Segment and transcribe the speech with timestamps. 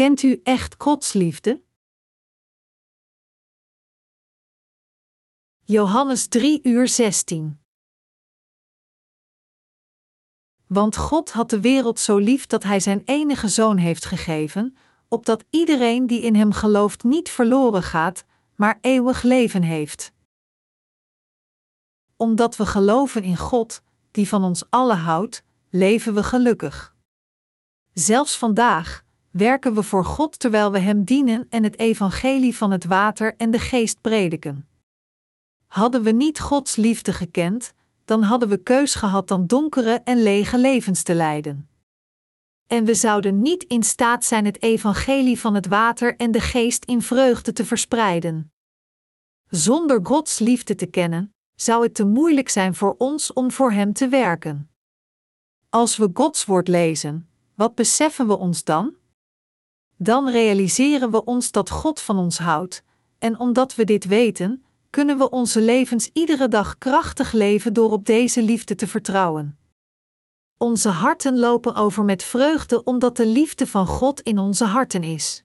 [0.00, 1.62] Kent u echt Gods liefde?
[5.64, 7.60] Johannes 3 uur 16
[10.66, 14.76] Want God had de wereld zo lief dat Hij Zijn enige Zoon heeft gegeven,
[15.08, 18.24] opdat iedereen die in Hem gelooft niet verloren gaat,
[18.54, 20.12] maar eeuwig leven heeft.
[22.16, 26.96] Omdat we geloven in God, die van ons allen houdt, leven we gelukkig.
[27.92, 32.84] Zelfs vandaag werken we voor God terwijl we Hem dienen en het evangelie van het
[32.84, 34.68] water en de geest prediken.
[35.66, 37.72] Hadden we niet Gods liefde gekend,
[38.04, 41.68] dan hadden we keus gehad dan donkere en lege levens te leiden.
[42.66, 46.84] En we zouden niet in staat zijn het evangelie van het water en de geest
[46.84, 48.52] in vreugde te verspreiden.
[49.48, 53.92] Zonder Gods liefde te kennen, zou het te moeilijk zijn voor ons om voor Hem
[53.92, 54.70] te werken.
[55.68, 58.94] Als we Gods woord lezen, wat beseffen we ons dan?
[60.02, 62.82] Dan realiseren we ons dat God van ons houdt,
[63.18, 68.06] en omdat we dit weten, kunnen we onze levens iedere dag krachtig leven door op
[68.06, 69.58] deze liefde te vertrouwen.
[70.58, 75.44] Onze harten lopen over met vreugde omdat de liefde van God in onze harten is.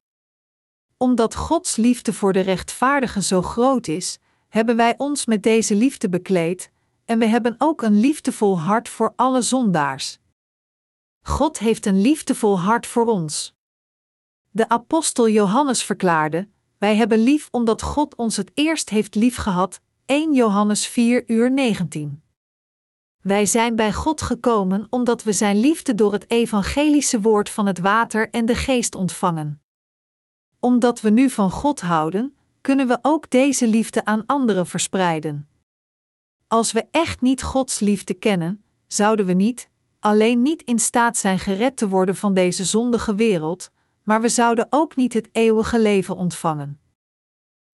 [0.98, 6.10] Omdat Gods liefde voor de rechtvaardigen zo groot is, hebben wij ons met deze liefde
[6.10, 6.72] bekleed,
[7.06, 10.20] en we hebben ook een liefdevol hart voor alle zondaars.
[11.22, 13.55] God heeft een liefdevol hart voor ons.
[14.56, 19.82] De apostel Johannes verklaarde: Wij hebben lief omdat God ons het eerst heeft liefgehad.
[20.06, 22.24] 1 Johannes 4 uur 19.
[23.22, 27.80] Wij zijn bij God gekomen omdat we Zijn liefde door het evangelische woord van het
[27.80, 29.62] water en de geest ontvangen.
[30.60, 35.48] Omdat we nu van God houden, kunnen we ook deze liefde aan anderen verspreiden.
[36.48, 39.70] Als we echt niet Gods liefde kennen, zouden we niet,
[40.00, 43.74] alleen niet in staat zijn gered te worden van deze zondige wereld,
[44.06, 46.80] maar we zouden ook niet het eeuwige leven ontvangen.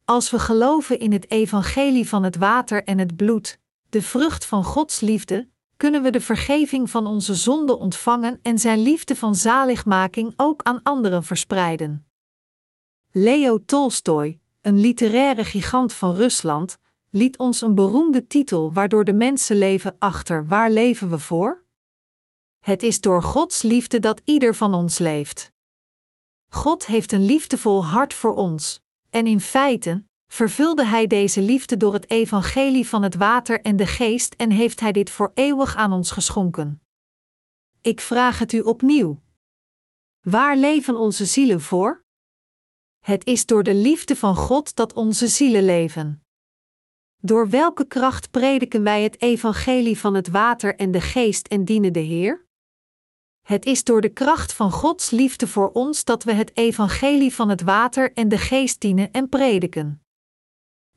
[0.06, 4.64] Als we geloven in het evangelie van het water en het bloed, de vrucht van
[4.64, 10.34] Gods liefde, kunnen we de vergeving van onze zonden ontvangen en zijn liefde van zaligmaking
[10.36, 12.06] ook aan anderen verspreiden.
[13.12, 16.78] Leo Tolstoy, een literaire gigant van Rusland,
[17.10, 21.64] liet ons een beroemde titel waardoor de mensen leven achter waar leven we voor?
[22.60, 25.52] Het is door Gods liefde dat ieder van ons leeft.
[26.54, 31.94] God heeft een liefdevol hart voor ons, en in feite vervulde Hij deze liefde door
[31.94, 35.92] het evangelie van het water en de geest en heeft Hij dit voor eeuwig aan
[35.92, 36.82] ons geschonken.
[37.82, 39.22] Ik vraag het u opnieuw.
[40.22, 42.04] Waar leven onze zielen voor?
[43.00, 46.24] Het is door de liefde van God dat onze zielen leven.
[47.18, 51.94] Door welke kracht prediken wij het evangelie van het water en de geest en dienen
[51.94, 52.50] de Heer?
[53.42, 57.50] Het is door de kracht van Gods liefde voor ons dat we het evangelie van
[57.50, 60.04] het water en de geest dienen en prediken.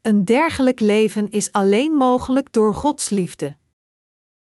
[0.03, 3.57] Een dergelijk leven is alleen mogelijk door Gods liefde.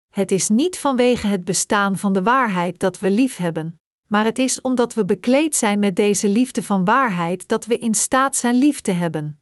[0.10, 4.40] Het is niet vanwege het bestaan van de waarheid dat we lief hebben, maar het
[4.40, 8.56] is omdat we bekleed zijn met deze liefde van waarheid dat we in staat zijn
[8.56, 9.42] lief te hebben.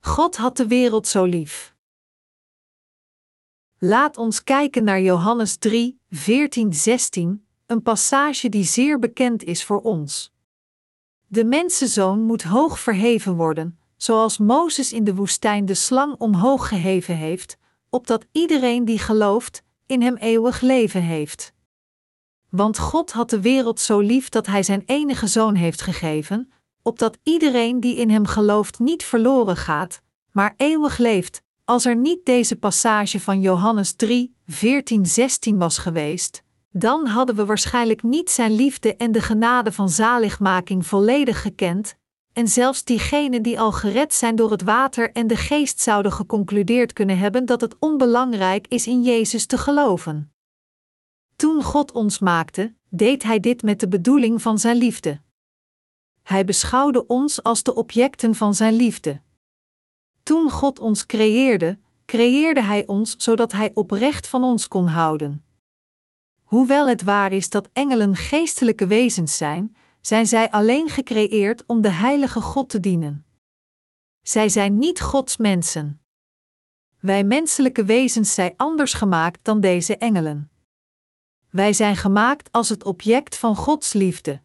[0.00, 1.73] God had de wereld zo lief.
[3.86, 9.80] Laat ons kijken naar Johannes 3, 14, 16, een passage die zeer bekend is voor
[9.80, 10.32] ons.
[11.26, 17.16] De mensenzoon moet hoog verheven worden, zoals Mozes in de woestijn de slang omhoog geheven
[17.16, 17.56] heeft,
[17.90, 21.52] opdat iedereen die gelooft, in hem eeuwig leven heeft.
[22.48, 26.52] Want God had de wereld zo lief dat Hij zijn enige zoon heeft gegeven,
[26.82, 30.00] opdat iedereen die in hem gelooft niet verloren gaat,
[30.32, 31.43] maar eeuwig leeft.
[31.64, 37.44] Als er niet deze passage van Johannes 3, 14, 16 was geweest, dan hadden we
[37.44, 41.96] waarschijnlijk niet zijn liefde en de genade van zaligmaking volledig gekend,
[42.32, 46.92] en zelfs diegenen die al gered zijn door het water en de geest zouden geconcludeerd
[46.92, 50.32] kunnen hebben dat het onbelangrijk is in Jezus te geloven.
[51.36, 55.20] Toen God ons maakte, deed Hij dit met de bedoeling van Zijn liefde.
[56.22, 59.22] Hij beschouwde ons als de objecten van Zijn liefde.
[60.24, 65.44] Toen God ons creëerde, creëerde Hij ons zodat Hij oprecht van ons kon houden.
[66.42, 71.90] Hoewel het waar is dat engelen geestelijke wezens zijn, zijn zij alleen gecreëerd om de
[71.90, 73.26] heilige God te dienen.
[74.22, 76.00] Zij zijn niet Gods mensen.
[77.00, 80.50] Wij menselijke wezens zijn anders gemaakt dan deze engelen.
[81.50, 84.40] Wij zijn gemaakt als het object van Gods liefde.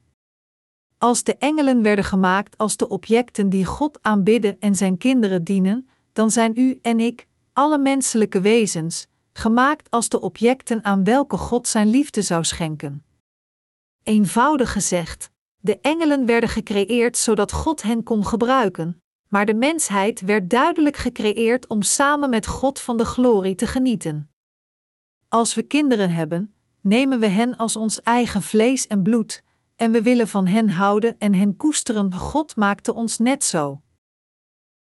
[1.00, 5.90] Als de engelen werden gemaakt als de objecten die God aanbidden en zijn kinderen dienen,
[6.14, 11.68] dan zijn u en ik, alle menselijke wezens, gemaakt als de objecten aan welke God
[11.68, 13.04] zijn liefde zou schenken.
[14.04, 20.50] Eenvoudig gezegd, de engelen werden gecreëerd zodat God hen kon gebruiken, maar de mensheid werd
[20.50, 24.32] duidelijk gecreëerd om samen met God van de glorie te genieten.
[25.28, 29.44] Als we kinderen hebben, nemen we hen als ons eigen vlees en bloed,
[29.80, 32.14] en we willen van hen houden en hen koesteren.
[32.14, 33.82] God maakte ons net zo.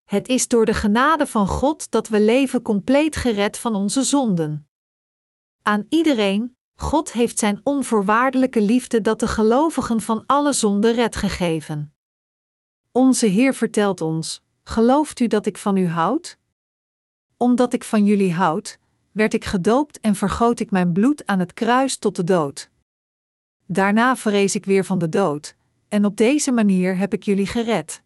[0.04, 4.70] Het is door de genade van God dat we leven compleet gered van onze zonden.
[5.62, 11.94] Aan iedereen, God heeft zijn onvoorwaardelijke liefde dat de gelovigen van alle zonden red gegeven.
[12.92, 16.38] Onze Heer vertelt ons: Gelooft u dat ik van u houd?
[17.38, 18.80] Omdat ik van jullie houd,
[19.12, 22.70] werd ik gedoopt en vergoot ik mijn bloed aan het kruis tot de dood.
[23.68, 25.56] Daarna verrees ik weer van de dood,
[25.90, 28.02] en op deze manier heb ik jullie gered.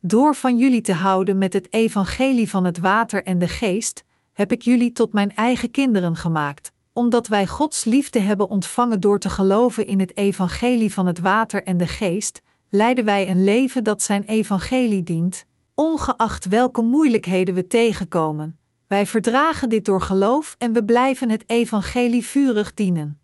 [0.00, 4.52] Door van jullie te houden met het evangelie van het water en de geest, heb
[4.52, 9.30] ik jullie tot mijn eigen kinderen gemaakt, omdat wij Gods liefde hebben ontvangen door te
[9.30, 14.02] geloven in het evangelie van het water en de geest, leiden wij een leven dat
[14.02, 15.44] zijn evangelie dient,
[15.74, 18.58] ongeacht welke moeilijkheden we tegenkomen.
[18.86, 23.20] Wij verdragen dit door geloof en we blijven het evangelie vurig dienen.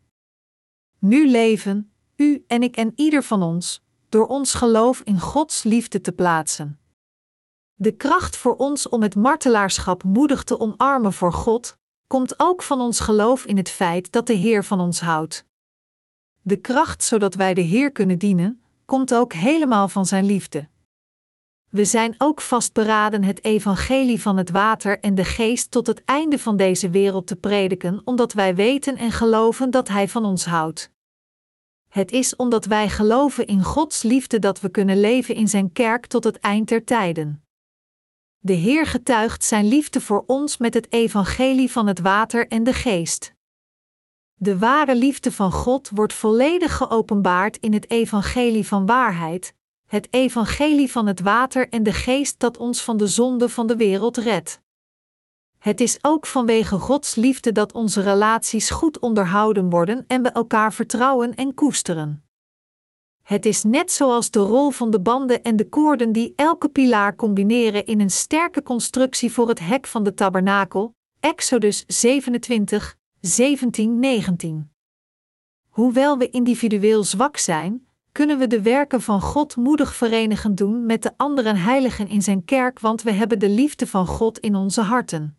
[1.05, 6.01] Nu leven, u en ik en ieder van ons, door ons geloof in Gods liefde
[6.01, 6.79] te plaatsen.
[7.75, 12.81] De kracht voor ons om het martelaarschap moedig te omarmen voor God, komt ook van
[12.81, 15.45] ons geloof in het feit dat de Heer van ons houdt.
[16.43, 20.69] De kracht zodat wij de Heer kunnen dienen, komt ook helemaal van Zijn liefde.
[21.71, 26.39] We zijn ook vastberaden het evangelie van het water en de geest tot het einde
[26.39, 30.93] van deze wereld te prediken, omdat wij weten en geloven dat Hij van ons houdt.
[31.95, 36.07] Het is omdat wij geloven in Gods liefde dat we kunnen leven in Zijn kerk
[36.07, 37.45] tot het eind der tijden.
[38.39, 42.73] De Heer getuigt Zijn liefde voor ons met het evangelie van het water en de
[42.73, 43.35] geest.
[44.35, 49.55] De ware liefde van God wordt volledig geopenbaard in het evangelie van waarheid,
[49.87, 53.77] het evangelie van het water en de geest dat ons van de zonde van de
[53.77, 54.61] wereld redt.
[55.65, 60.73] Het is ook vanwege Gods liefde dat onze relaties goed onderhouden worden en we elkaar
[60.73, 62.25] vertrouwen en koesteren.
[63.23, 67.17] Het is net zoals de rol van de banden en de koorden die elke pilaar
[67.17, 74.71] combineren in een sterke constructie voor het hek van de tabernakel, Exodus 27, 17, 19.
[75.69, 81.03] Hoewel we individueel zwak zijn, kunnen we de werken van God moedig verenigen doen met
[81.03, 84.81] de andere heiligen in zijn kerk, want we hebben de liefde van God in onze
[84.81, 85.39] harten.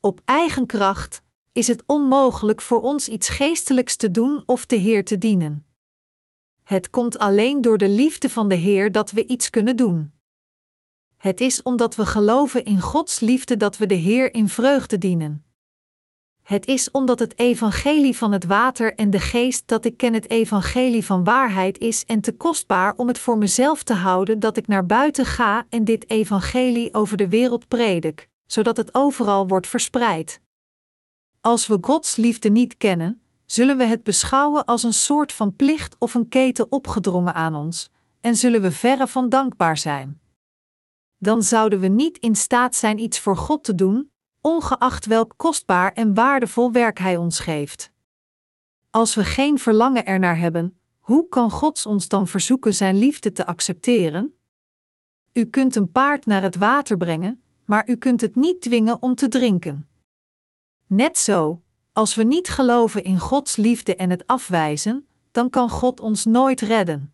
[0.00, 1.22] Op eigen kracht
[1.52, 5.66] is het onmogelijk voor ons iets geestelijks te doen of de Heer te dienen.
[6.62, 10.12] Het komt alleen door de liefde van de Heer dat we iets kunnen doen.
[11.16, 15.44] Het is omdat we geloven in Gods liefde dat we de Heer in vreugde dienen.
[16.42, 20.30] Het is omdat het evangelie van het water en de geest dat ik ken het
[20.30, 24.66] evangelie van waarheid is en te kostbaar om het voor mezelf te houden dat ik
[24.66, 30.40] naar buiten ga en dit evangelie over de wereld predik, zodat het overal wordt verspreid.
[31.40, 35.96] Als we Gods liefde niet kennen, zullen we het beschouwen als een soort van plicht
[35.98, 37.90] of een keten opgedrongen aan ons,
[38.20, 40.20] en zullen we verre van dankbaar zijn.
[41.18, 44.10] Dan zouden we niet in staat zijn iets voor God te doen,
[44.40, 47.92] ongeacht welk kostbaar en waardevol werk Hij ons geeft.
[48.90, 53.46] Als we geen verlangen ernaar hebben, hoe kan God ons dan verzoeken Zijn liefde te
[53.46, 54.38] accepteren?
[55.32, 59.14] U kunt een paard naar het water brengen, maar u kunt het niet dwingen om
[59.14, 59.88] te drinken.
[60.86, 66.00] Net zo, als we niet geloven in Gods liefde en het afwijzen, dan kan God
[66.00, 67.12] ons nooit redden.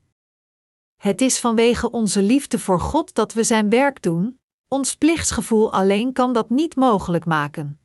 [0.97, 6.13] Het is vanwege onze liefde voor God dat we Zijn werk doen, ons plichtsgevoel alleen
[6.13, 7.81] kan dat niet mogelijk maken.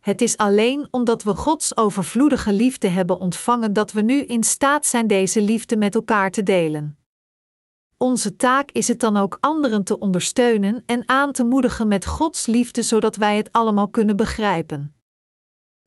[0.00, 4.86] Het is alleen omdat we Gods overvloedige liefde hebben ontvangen dat we nu in staat
[4.86, 6.99] zijn deze liefde met elkaar te delen.
[8.02, 12.46] Onze taak is het dan ook anderen te ondersteunen en aan te moedigen met Gods
[12.46, 14.94] liefde zodat wij het allemaal kunnen begrijpen.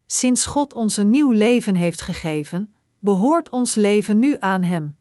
[0.06, 4.98] Sinds God ons een nieuw leven heeft gegeven, behoort ons leven nu aan Hem.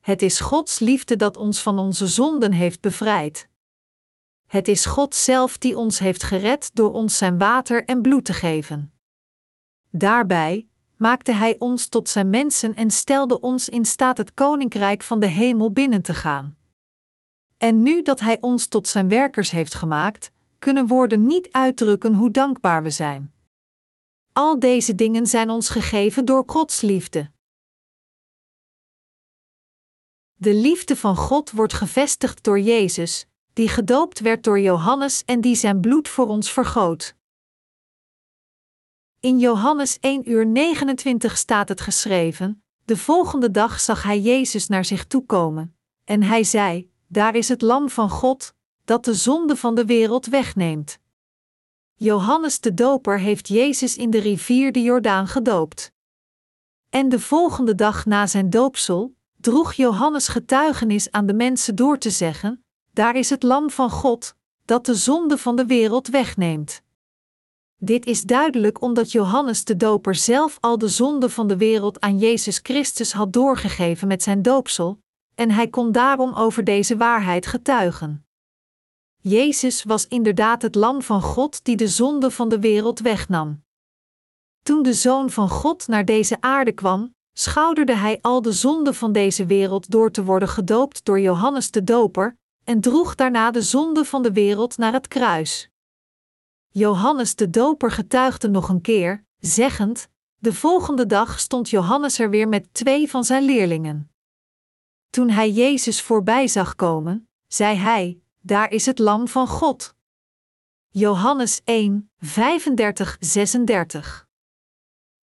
[0.00, 3.48] Het is Gods liefde dat ons van onze zonden heeft bevrijd.
[4.46, 8.32] Het is God zelf die ons heeft gered door ons zijn water en bloed te
[8.32, 8.92] geven.
[9.90, 15.20] Daarbij maakte Hij ons tot zijn mensen en stelde ons in staat het koninkrijk van
[15.20, 16.56] de hemel binnen te gaan.
[17.56, 22.30] En nu dat Hij ons tot zijn werkers heeft gemaakt, kunnen woorden niet uitdrukken hoe
[22.30, 23.32] dankbaar we zijn.
[24.32, 27.30] Al deze dingen zijn ons gegeven door Gods liefde.
[30.34, 35.54] De liefde van God wordt gevestigd door Jezus, die gedoopt werd door Johannes en die
[35.54, 37.17] zijn bloed voor ons vergoot.
[39.20, 44.84] In Johannes 1 uur 29 staat het geschreven: De volgende dag zag hij Jezus naar
[44.84, 49.56] zich toe komen, en hij zei: Daar is het Lam van God, dat de zonde
[49.56, 50.98] van de wereld wegneemt.
[51.94, 55.92] Johannes de Doper heeft Jezus in de rivier de Jordaan gedoopt.
[56.90, 62.10] En de volgende dag na zijn doopsel droeg Johannes getuigenis aan de mensen door te
[62.10, 64.34] zeggen: Daar is het Lam van God,
[64.64, 66.82] dat de zonde van de wereld wegneemt.
[67.80, 72.18] Dit is duidelijk omdat Johannes de Doper zelf al de zonde van de wereld aan
[72.18, 74.98] Jezus Christus had doorgegeven met zijn doopsel,
[75.34, 78.26] en hij kon daarom over deze waarheid getuigen.
[79.20, 83.62] Jezus was inderdaad het Lam van God die de zonde van de wereld wegnam.
[84.62, 89.12] Toen de Zoon van God naar deze aarde kwam, schouderde hij al de zonde van
[89.12, 94.04] deze wereld door te worden gedoopt door Johannes de Doper en droeg daarna de zonde
[94.04, 95.70] van de wereld naar het kruis.
[96.70, 102.48] Johannes de Doper getuigde nog een keer, zeggend: De volgende dag stond Johannes er weer
[102.48, 104.10] met twee van zijn leerlingen.
[105.10, 109.94] Toen hij Jezus voorbij zag komen, zei hij: Daar is het Lam van God.
[110.88, 114.27] Johannes 1, 35, 36.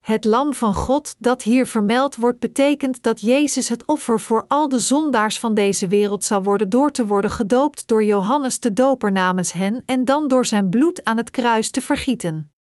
[0.03, 4.67] Het lam van God dat hier vermeld wordt betekent dat Jezus het offer voor al
[4.69, 9.11] de zondaars van deze wereld zou worden door te worden gedoopt door Johannes de Doper
[9.11, 12.51] namens hen en dan door zijn bloed aan het kruis te vergieten.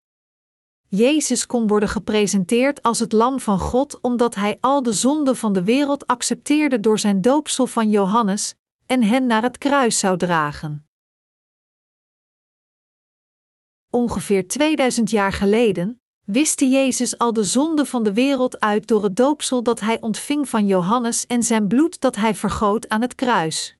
[0.87, 5.53] Jezus kon worden gepresenteerd als het lam van God omdat hij al de zonden van
[5.53, 10.87] de wereld accepteerde door zijn doopsel van Johannes en hen naar het kruis zou dragen.
[13.89, 19.15] Ongeveer 2000 jaar geleden, wiste Jezus al de zonde van de wereld uit door het
[19.15, 23.77] doopsel dat hij ontving van Johannes en zijn bloed dat hij vergoot aan het kruis.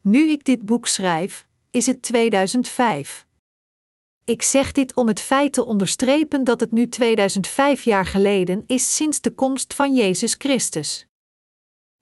[0.00, 3.26] Nu ik dit boek schrijf, is het 2005.
[4.24, 8.96] Ik zeg dit om het feit te onderstrepen dat het nu 2005 jaar geleden is
[8.96, 11.06] sinds de komst van Jezus Christus.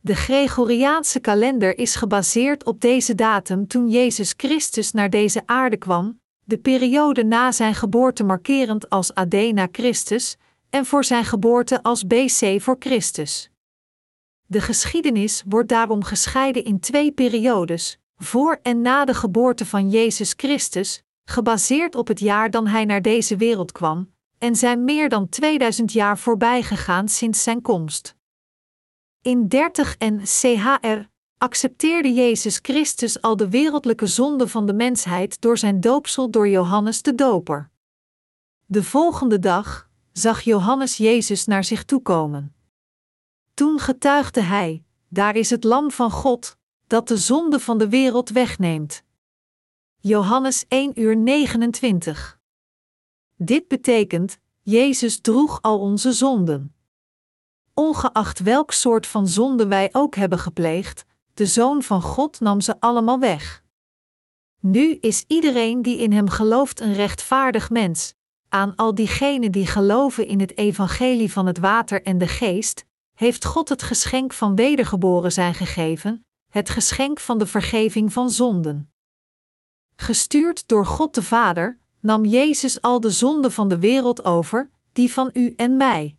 [0.01, 6.21] De Gregoriaanse kalender is gebaseerd op deze datum toen Jezus Christus naar deze aarde kwam,
[6.45, 10.37] de periode na zijn geboorte markerend als AD na Christus
[10.71, 13.51] en voor zijn geboorte als BC voor Christus.
[14.47, 20.35] De geschiedenis wordt daarom gescheiden in twee periodes, voor en na de geboorte van Jezus
[20.37, 25.29] Christus, gebaseerd op het jaar dan hij naar deze wereld kwam, en zijn meer dan
[25.29, 28.17] 2000 jaar voorbij gegaan sinds zijn komst.
[29.23, 31.13] In 30 en CHR
[31.45, 37.03] accepteerde Jezus Christus al de wereldlijke zonde van de mensheid door zijn doopsel door Johannes
[37.03, 37.71] de Doper.
[38.67, 42.55] De volgende dag zag Johannes Jezus naar zich toe komen.
[43.55, 48.31] Toen getuigde hij: Daar is het Lam van God, dat de zonde van de wereld
[48.31, 49.03] wegneemt.
[49.97, 52.39] Johannes 1 uur 29.
[53.37, 56.75] Dit betekent: Jezus droeg al onze zonden.
[57.75, 62.81] Ongeacht welk soort van zonde wij ook hebben gepleegd, de Zoon van God nam ze
[62.81, 63.63] allemaal weg.
[64.61, 68.15] Nu is iedereen die in hem gelooft een rechtvaardig mens.
[68.49, 73.45] Aan al diegenen die geloven in het evangelie van het water en de geest, heeft
[73.45, 78.93] God het geschenk van wedergeboren zijn gegeven, het geschenk van de vergeving van zonden.
[79.97, 85.13] Gestuurd door God de Vader, nam Jezus al de zonden van de wereld over, die
[85.13, 86.17] van u en mij.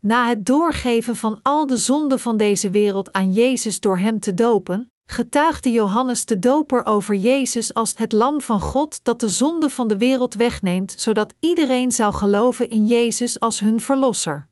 [0.00, 4.34] Na het doorgeven van al de zonden van deze wereld aan Jezus door hem te
[4.34, 9.70] dopen, getuigde Johannes de Doper over Jezus als het Lam van God dat de zonde
[9.70, 14.48] van de wereld wegneemt, zodat iedereen zou geloven in Jezus als hun Verlosser.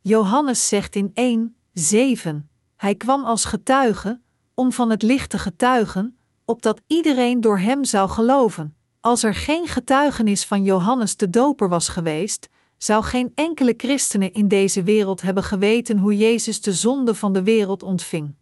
[0.00, 4.20] Johannes zegt in 1, 7: Hij kwam als getuige,
[4.54, 8.76] om van het licht te getuigen, opdat iedereen door hem zou geloven.
[9.00, 12.48] Als er geen getuigenis van Johannes de Doper was geweest,
[12.84, 17.42] zou geen enkele christenen in deze wereld hebben geweten hoe Jezus de zonde van de
[17.42, 18.34] wereld ontving.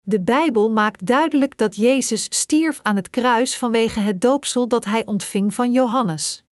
[0.00, 5.06] De Bijbel maakt duidelijk dat Jezus stierf aan het kruis vanwege het doopsel dat hij
[5.06, 6.44] ontving van Johannes.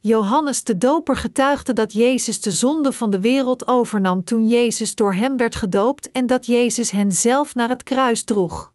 [0.00, 5.14] Johannes de Doper getuigde dat Jezus de zonde van de wereld overnam toen Jezus door
[5.14, 8.72] hem werd gedoopt en dat Jezus hen zelf naar het kruis droeg.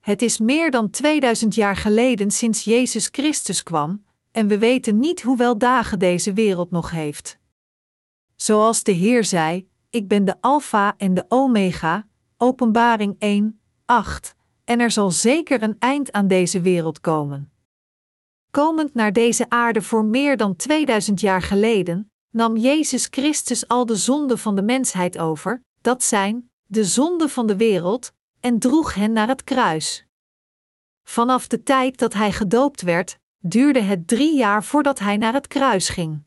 [0.00, 4.03] Het is meer dan 2000 jaar geleden sinds Jezus Christus kwam,
[4.34, 7.38] en we weten niet hoeveel dagen deze wereld nog heeft.
[8.36, 14.80] Zoals de Heer zei: Ik ben de Alpha en de Omega, Openbaring 1, 8, en
[14.80, 17.52] er zal zeker een eind aan deze wereld komen.
[18.50, 23.96] Komend naar deze aarde voor meer dan 2000 jaar geleden, nam Jezus Christus al de
[23.96, 29.12] zonden van de mensheid over, dat zijn de zonden van de wereld, en droeg hen
[29.12, 30.06] naar het kruis.
[31.02, 35.46] Vanaf de tijd dat hij gedoopt werd, duurde het drie jaar voordat hij naar het
[35.46, 36.22] kruis ging.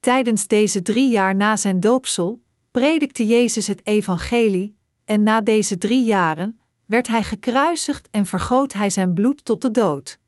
[0.00, 6.04] Tijdens deze drie jaar na zijn doopsel predikte Jezus het evangelie, en na deze drie
[6.04, 10.18] jaren werd hij gekruisigd en vergoot hij zijn bloed tot de dood.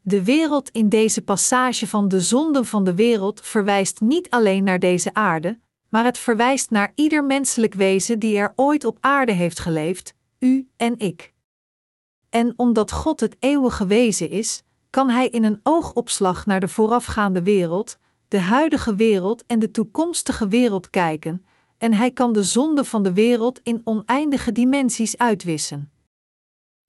[0.00, 4.78] De wereld in deze passage van de zonden van de wereld verwijst niet alleen naar
[4.78, 9.58] deze aarde, maar het verwijst naar ieder menselijk wezen die er ooit op aarde heeft
[9.58, 11.34] geleefd, u en ik.
[12.28, 17.42] En omdat God het eeuwige wezen is, kan Hij in een oogopslag naar de voorafgaande
[17.42, 21.46] wereld, de huidige wereld en de toekomstige wereld kijken,
[21.78, 25.90] en Hij kan de zonde van de wereld in oneindige dimensies uitwissen.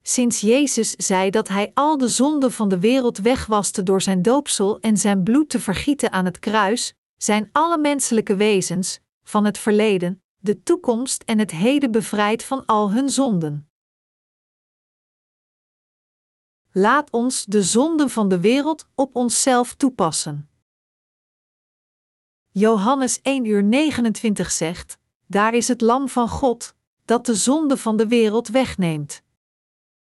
[0.02, 4.80] Sinds Jezus zei dat Hij al de zonden van de wereld wegwaste door zijn doopsel
[4.80, 10.22] en zijn bloed te vergieten aan het kruis, zijn alle menselijke wezens, van het verleden,
[10.36, 13.69] de toekomst en het heden bevrijd van al hun zonden.
[16.72, 20.48] Laat ons de zonden van de wereld op onszelf toepassen.
[22.50, 26.74] Johannes 1 uur 29 zegt: Daar is het Lam van God,
[27.04, 29.22] dat de zonde van de wereld wegneemt.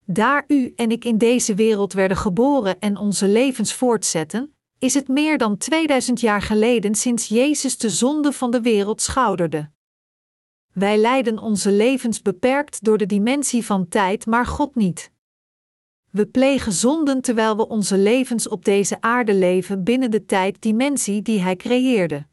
[0.05, 5.09] Daar u en ik in deze wereld werden geboren en onze levens voortzetten, is het
[5.09, 9.71] meer dan 2000 jaar geleden sinds Jezus de zonde van de wereld schouderde.
[10.73, 15.15] Wij leiden onze levens beperkt door de dimensie van tijd, maar God niet.
[16.17, 21.41] We plegen zonden terwijl we onze levens op deze aarde leven binnen de tijddimensie die
[21.41, 22.27] Hij creëerde.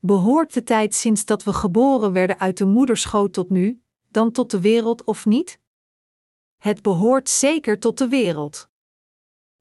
[0.00, 4.50] Behoort de tijd sinds dat we geboren werden uit de moederschoot tot nu, dan tot
[4.50, 5.60] de wereld of niet?
[6.56, 8.68] Het behoort zeker tot de wereld.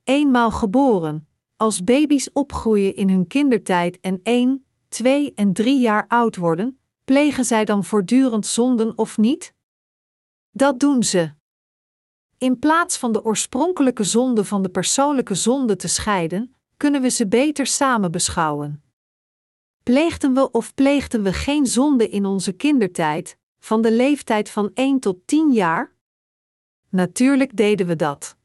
[0.04, 6.36] Eenmaal geboren, als baby's opgroeien in hun kindertijd en 1, 2 en 3 jaar oud
[6.36, 9.54] worden, plegen zij dan voortdurend zonden of niet?
[10.52, 11.37] Dat doen ze.
[12.38, 17.28] In plaats van de oorspronkelijke zonde van de persoonlijke zonde te scheiden, kunnen we ze
[17.28, 18.84] beter samen beschouwen.
[19.84, 25.00] Pleegden we of pleegden we geen zonde in onze kindertijd, van de leeftijd van 1
[25.00, 25.96] tot 10 jaar?
[26.90, 28.38] Natuurlijk deden we dat.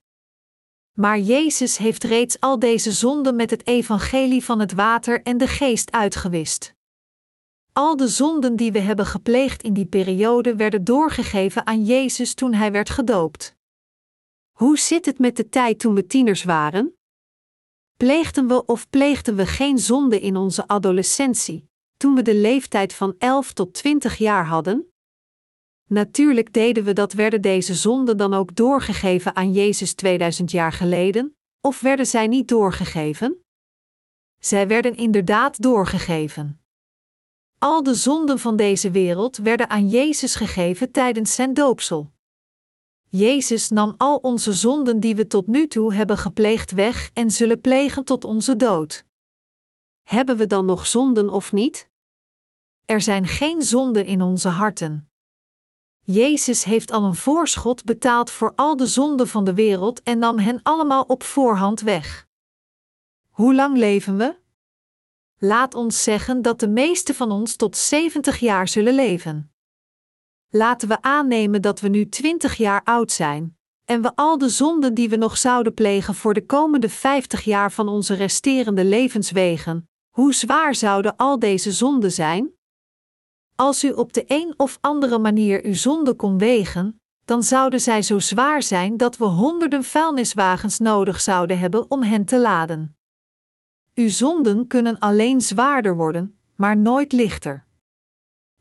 [0.92, 5.48] Maar Jezus heeft reeds al deze zonden met het evangelie van het water en de
[5.48, 6.74] geest uitgewist.
[7.72, 12.54] Al de zonden die we hebben gepleegd in die periode werden doorgegeven aan Jezus toen
[12.54, 13.60] hij werd gedoopt.
[14.52, 16.96] Hoe zit het met de tijd toen we tieners waren?
[17.96, 23.14] Pleegden we of pleegden we geen zonde in onze adolescentie, toen we de leeftijd van
[23.18, 24.92] 11 tot 20 jaar hadden?
[25.88, 31.36] Natuurlijk deden we dat, werden deze zonden dan ook doorgegeven aan Jezus 2000 jaar geleden,
[31.60, 33.44] of werden zij niet doorgegeven?
[34.38, 36.60] Zij werden inderdaad doorgegeven.
[37.58, 42.12] Al de zonden van deze wereld werden aan Jezus gegeven tijdens zijn doopsel.
[43.14, 47.60] Jezus nam al onze zonden die we tot nu toe hebben gepleegd weg en zullen
[47.60, 49.04] plegen tot onze dood.
[50.02, 51.90] Hebben we dan nog zonden of niet?
[52.84, 55.10] Er zijn geen zonden in onze harten.
[56.00, 60.38] Jezus heeft al een voorschot betaald voor al de zonden van de wereld en nam
[60.38, 62.26] hen allemaal op voorhand weg.
[63.30, 64.36] Hoe lang leven we?
[65.38, 69.51] Laat ons zeggen dat de meeste van ons tot 70 jaar zullen leven.
[70.54, 74.94] Laten we aannemen dat we nu 20 jaar oud zijn, en we al de zonden
[74.94, 79.88] die we nog zouden plegen voor de komende 50 jaar van onze resterende levens wegen.
[80.10, 82.50] Hoe zwaar zouden al deze zonden zijn?
[83.56, 88.02] Als u op de een of andere manier uw zonde kon wegen, dan zouden zij
[88.02, 92.96] zo zwaar zijn dat we honderden vuilniswagens nodig zouden hebben om hen te laden.
[93.94, 97.66] Uw zonden kunnen alleen zwaarder worden, maar nooit lichter.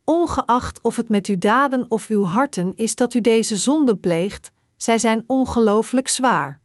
[0.04, 4.52] Ongeacht of het met uw daden of uw harten is dat u deze zonden pleegt,
[4.76, 6.62] zij zijn ongelooflijk zwaar.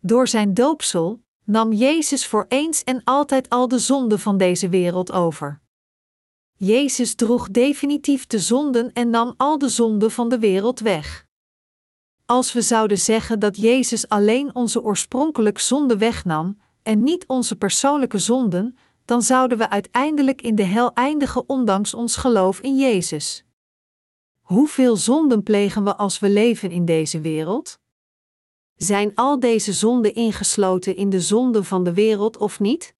[0.00, 5.12] Door zijn doopsel nam Jezus voor eens en altijd al de zonden van deze wereld
[5.12, 5.60] over.
[6.54, 11.26] Jezus droeg definitief de zonden en nam al de zonden van de wereld weg.
[12.26, 18.18] Als we zouden zeggen dat Jezus alleen onze oorspronkelijk zonde wegnam en niet onze persoonlijke
[18.18, 18.76] zonden,
[19.08, 23.44] dan zouden we uiteindelijk in de hel eindigen ondanks ons geloof in Jezus.
[24.40, 27.78] Hoeveel zonden plegen we als we leven in deze wereld?
[28.74, 32.94] Zijn al deze zonden ingesloten in de zonden van de wereld of niet?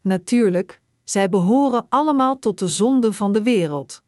[0.00, 4.02] Natuurlijk, zij behoren allemaal tot de zonden van de wereld.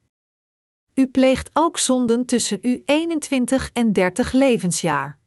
[0.94, 5.18] U pleegt ook zonden tussen uw 21 en 30 levensjaar.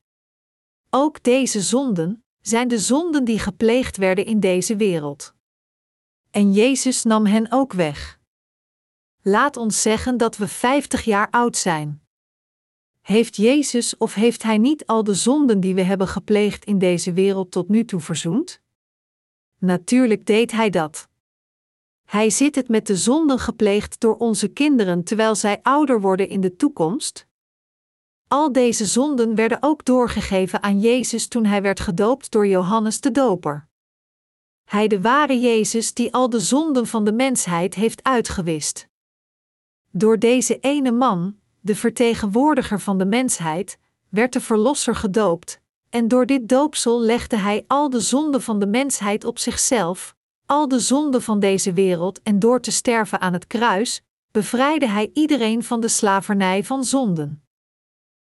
[0.89, 5.33] Ook deze zonden zijn de zonden die gepleegd werden in deze wereld.
[6.33, 8.19] En Jezus nam hen ook weg.
[9.21, 12.01] Laat ons zeggen dat we 50 jaar oud zijn.
[13.01, 17.13] Heeft Jezus of heeft Hij niet al de zonden die we hebben gepleegd in deze
[17.13, 18.61] wereld tot nu toe verzoend?
[19.59, 21.07] Natuurlijk deed hij dat.
[22.05, 26.41] Hij zit het met de zonden gepleegd door onze kinderen terwijl zij ouder worden in
[26.41, 27.27] de toekomst.
[28.27, 33.11] Al deze zonden werden ook doorgegeven aan Jezus toen hij werd gedoopt door Johannes de
[33.11, 33.71] Doper.
[34.73, 38.87] Hij de ware Jezus die al de zonden van de mensheid heeft uitgewist.
[39.91, 43.77] Door deze ene man, de vertegenwoordiger van de mensheid,
[44.09, 45.59] werd de Verlosser gedoopt,
[45.89, 50.67] en door dit doopsel legde hij al de zonden van de mensheid op zichzelf, al
[50.67, 55.63] de zonden van deze wereld en door te sterven aan het kruis, bevrijdde hij iedereen
[55.63, 57.43] van de slavernij van zonden.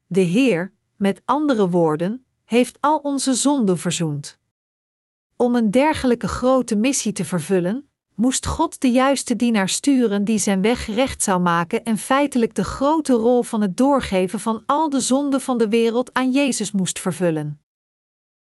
[0.06, 4.37] De Heer, met andere woorden, heeft al onze zonden verzoend.
[5.40, 10.62] Om een dergelijke grote missie te vervullen, moest God de juiste dienaar sturen die zijn
[10.62, 15.00] weg recht zou maken en feitelijk de grote rol van het doorgeven van al de
[15.00, 17.60] zonden van de wereld aan Jezus moest vervullen.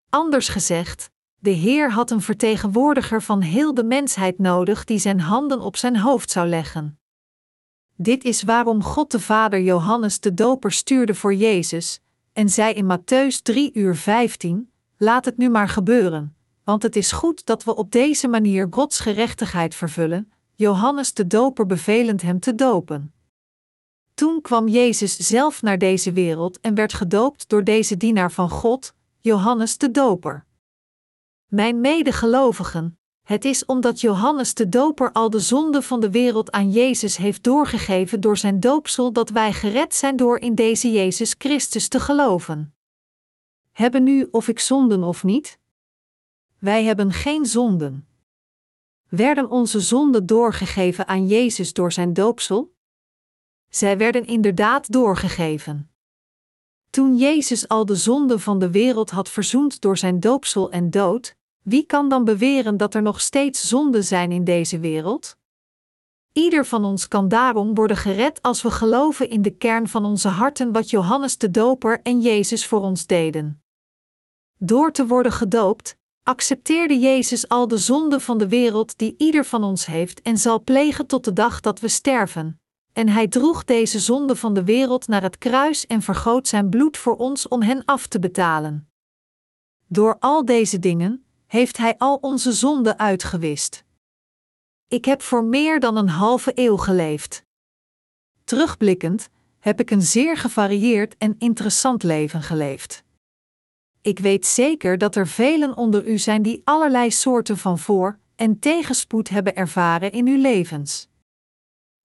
[0.09, 5.61] Anders gezegd, de Heer had een vertegenwoordiger van heel de mensheid nodig die zijn handen
[5.61, 6.99] op zijn hoofd zou leggen.
[7.95, 12.01] Dit is waarom God de Vader Johannes de Doper stuurde voor Jezus,
[12.33, 16.36] en zei in Matthäus 3 uur 15: Laat het nu maar gebeuren,
[16.67, 21.65] want het is goed dat we op deze manier Gods gerechtigheid vervullen, Johannes de Doper
[21.65, 23.13] bevelend hem te dopen.
[24.13, 28.93] Toen kwam Jezus zelf naar deze wereld en werd gedoopt door deze dienaar van God,
[29.19, 30.45] Johannes de Doper.
[31.45, 36.71] Mijn medegelovigen, het is omdat Johannes de Doper al de zonde van de wereld aan
[36.71, 41.87] Jezus heeft doorgegeven door zijn doopsel dat wij gered zijn door in deze Jezus Christus
[41.87, 42.75] te geloven.
[43.71, 45.59] Hebben nu of ik zonden of niet?
[46.67, 48.07] Wij hebben geen zonden.
[49.09, 52.73] Werden onze zonden doorgegeven aan Jezus door zijn doopsel?
[53.69, 55.91] Zij werden inderdaad doorgegeven.
[56.89, 61.35] Toen Jezus al de zonden van de wereld had verzoend door zijn doopsel en dood,
[61.63, 65.37] wie kan dan beweren dat er nog steeds zonden zijn in deze wereld?
[66.33, 70.27] Ieder van ons kan daarom worden gered als we geloven in de kern van onze
[70.27, 73.61] harten wat Johannes de Doper en Jezus voor ons deden.
[74.57, 79.63] Door te worden gedoopt, accepteerde Jezus al de zonden van de wereld die ieder van
[79.63, 82.59] ons heeft en zal plegen tot de dag dat we sterven.
[82.93, 86.97] En hij droeg deze zonde van de wereld naar het kruis en vergoot zijn bloed
[86.97, 88.89] voor ons om hen af te betalen.
[89.87, 93.83] Door al deze dingen heeft hij al onze zonden uitgewist.
[94.87, 97.45] Ik heb voor meer dan een halve eeuw geleefd.
[98.43, 103.05] Terugblikkend heb ik een zeer gevarieerd en interessant leven geleefd.
[104.07, 108.59] Ik weet zeker dat er velen onder u zijn die allerlei soorten van voor- en
[108.59, 111.09] tegenspoed hebben ervaren in uw levens.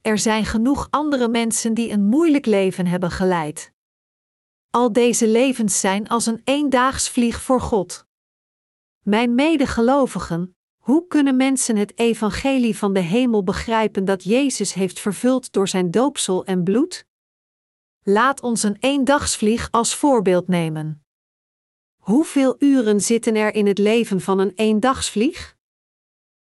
[0.01, 3.73] Er zijn genoeg andere mensen die een moeilijk leven hebben geleid.
[4.71, 8.07] Al deze levens zijn als een eendaagsvlieg voor God.
[9.03, 15.53] Mijn medegelovigen, hoe kunnen mensen het evangelie van de hemel begrijpen dat Jezus heeft vervuld
[15.53, 17.07] door zijn doopsel en bloed?
[18.03, 21.02] Laat ons een eendagsvlieg als voorbeeld nemen.
[22.03, 25.57] Hoeveel uren zitten er in het leven van een eendagsvlieg?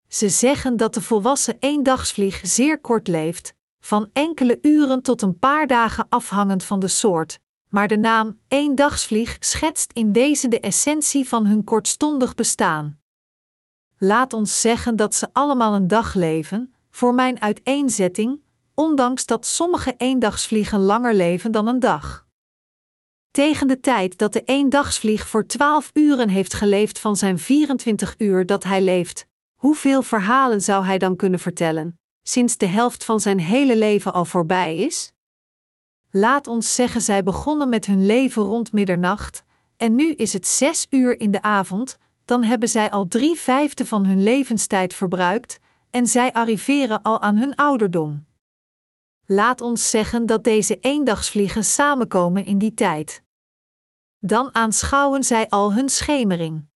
[0.09, 5.67] Ze zeggen dat de volwassen eendagsvlieg zeer kort leeft, van enkele uren tot een paar
[5.67, 7.39] dagen afhangend van de soort,
[7.69, 13.01] maar de naam eendagsvlieg schetst in deze de essentie van hun kortstondig bestaan.
[13.99, 18.41] Laat ons zeggen dat ze allemaal een dag leven, voor mijn uiteenzetting,
[18.75, 22.26] ondanks dat sommige eendagsvliegen langer leven dan een dag.
[23.37, 28.47] Tegen de tijd dat de eendagsvlieg voor 12 uren heeft geleefd van zijn 24 uur
[28.47, 33.41] dat hij leeft, hoeveel verhalen zou hij dan kunnen vertellen, sinds de helft van zijn
[33.41, 35.13] hele leven al voorbij is?
[36.11, 39.43] Laat ons zeggen, zij begonnen met hun leven rond middernacht,
[39.77, 43.87] en nu is het zes uur in de avond, dan hebben zij al drie vijfde
[43.87, 45.59] van hun levenstijd verbruikt,
[45.91, 48.27] en zij arriveren al aan hun ouderdom.
[49.27, 53.25] Laat ons zeggen dat deze eendagsvliegen samenkomen in die tijd.
[54.27, 56.67] Dan aanschouwen zij al hun schemering.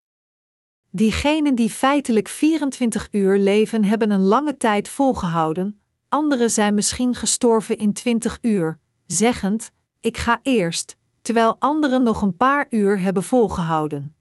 [0.91, 7.79] Diegenen die feitelijk 24 uur leven, hebben een lange tijd volgehouden, anderen zijn misschien gestorven
[7.79, 14.15] in 20 uur, zeggend: Ik ga eerst, terwijl anderen nog een paar uur hebben volgehouden.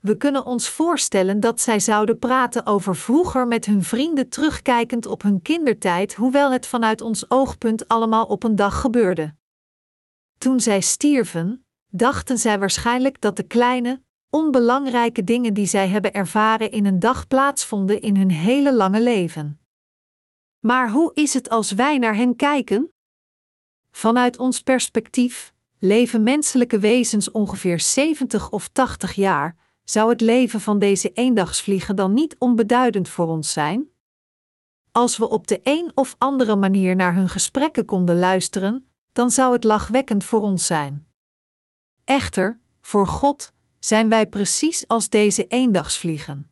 [0.00, 5.22] We kunnen ons voorstellen dat zij zouden praten over vroeger met hun vrienden terugkijkend op
[5.22, 9.34] hun kindertijd, hoewel het vanuit ons oogpunt allemaal op een dag gebeurde.
[10.38, 16.70] Toen zij stierven, dachten zij waarschijnlijk dat de kleine, onbelangrijke dingen die zij hebben ervaren
[16.70, 19.60] in een dag plaatsvonden in hun hele lange leven.
[20.60, 22.92] Maar hoe is het als wij naar hen kijken?
[23.90, 30.78] Vanuit ons perspectief leven menselijke wezens ongeveer 70 of 80 jaar, zou het leven van
[30.78, 33.88] deze eendagsvliegen dan niet onbeduidend voor ons zijn?
[34.92, 39.52] Als we op de een of andere manier naar hun gesprekken konden luisteren, dan zou
[39.52, 41.09] het lachwekkend voor ons zijn.
[42.10, 46.50] Echter, voor God zijn wij precies als deze eendagsvliegen.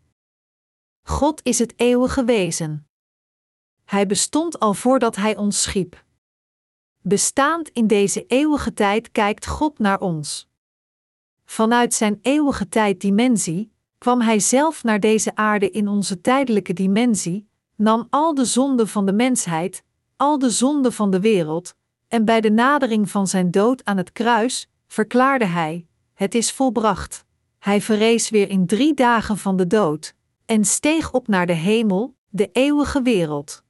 [1.03, 2.88] God is het eeuwige wezen.
[3.85, 6.05] Hij bestond al voordat Hij ons schiep.
[7.03, 10.49] Bestaand in deze eeuwige tijd kijkt God naar ons.
[11.44, 18.07] Vanuit zijn eeuwige tijddimensie kwam Hij zelf naar deze aarde in onze tijdelijke dimensie, nam
[18.11, 19.83] al de zonden van de mensheid,
[20.16, 21.75] al de zonden van de wereld,
[22.09, 27.24] en bij de nadering van zijn dood aan het kruis verklaarde Hij: Het is volbracht.
[27.59, 30.14] Hij verrees weer in drie dagen van de dood
[30.46, 33.64] en steeg op naar de hemel, de eeuwige wereld.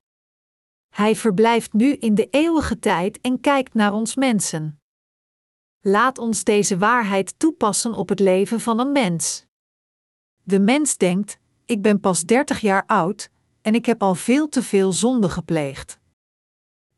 [0.89, 4.81] Hij verblijft nu in de eeuwige tijd en kijkt naar ons mensen.
[5.81, 9.47] Laat ons deze waarheid toepassen op het leven van een mens.
[10.43, 13.31] De mens denkt: ik ben pas 30 jaar oud
[13.63, 15.99] en ik heb al veel te veel zonde gepleegd.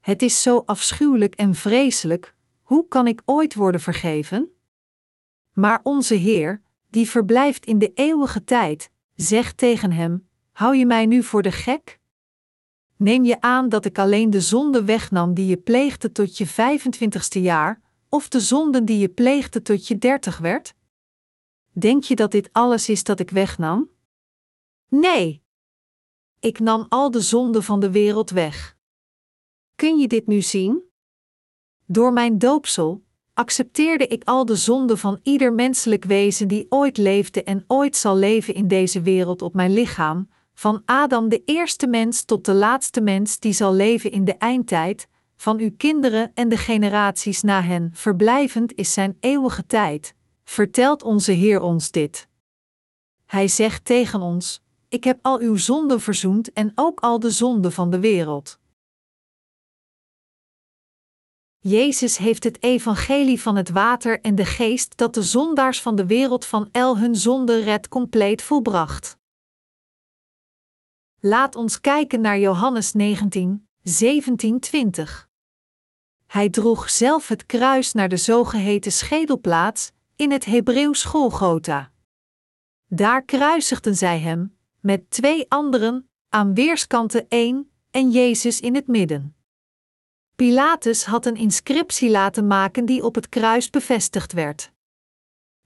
[0.00, 2.34] Het is zo afschuwelijk en vreselijk,
[2.70, 4.52] hoe kan ik ooit worden vergeven?
[5.52, 11.06] Maar onze Heer, die verblijft in de eeuwige tijd, zegt tegen hem: Hou je mij
[11.06, 12.00] nu voor de gek?
[12.96, 17.40] Neem je aan dat ik alleen de zonde wegnam die je pleegde tot je 25ste
[17.40, 20.74] jaar, of de zonden die je pleegde tot je 30 werd?
[21.72, 23.90] Denk je dat dit alles is dat ik wegnam?
[24.88, 25.42] Nee.
[26.40, 28.76] Ik nam al de zonden van de wereld weg.
[29.74, 30.88] Kun je dit nu zien?
[31.92, 33.02] Door mijn doopsel
[33.34, 38.16] accepteerde ik al de zonden van ieder menselijk wezen die ooit leefde en ooit zal
[38.16, 43.00] leven in deze wereld op mijn lichaam, van Adam de eerste mens tot de laatste
[43.00, 47.90] mens die zal leven in de eindtijd, van uw kinderen en de generaties na hen,
[47.92, 50.14] verblijvend is zijn eeuwige tijd.
[50.44, 52.28] Vertelt onze Heer ons dit.
[53.26, 57.72] Hij zegt tegen ons: Ik heb al uw zonden verzoend en ook al de zonden
[57.72, 58.59] van de wereld.
[61.62, 66.06] Jezus heeft het evangelie van het water en de geest dat de zondaars van de
[66.06, 69.18] wereld van El hun zonde redt compleet volbracht.
[71.18, 75.28] Laat ons kijken naar Johannes 19, 17, 20.
[76.26, 81.92] Hij droeg zelf het kruis naar de zogeheten schedelplaats, in het Hebreeuws Golgotha.
[82.86, 89.34] Daar kruisigden zij hem, met twee anderen, aan weerskanten één, en Jezus in het midden.
[90.40, 94.72] Pilatus had een inscriptie laten maken die op het kruis bevestigd werd.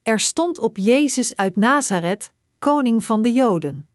[0.02, 3.88] Er stond op Jezus uit Nazareth, koning van de Joden.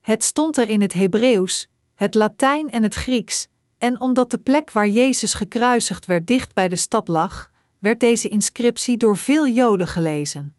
[0.00, 3.48] Het stond er in het Hebreeuws, het Latijn en het Grieks,
[3.78, 8.28] en omdat de plek waar Jezus gekruisigd werd dicht bij de stad lag, werd deze
[8.28, 10.56] inscriptie door veel Joden gelezen.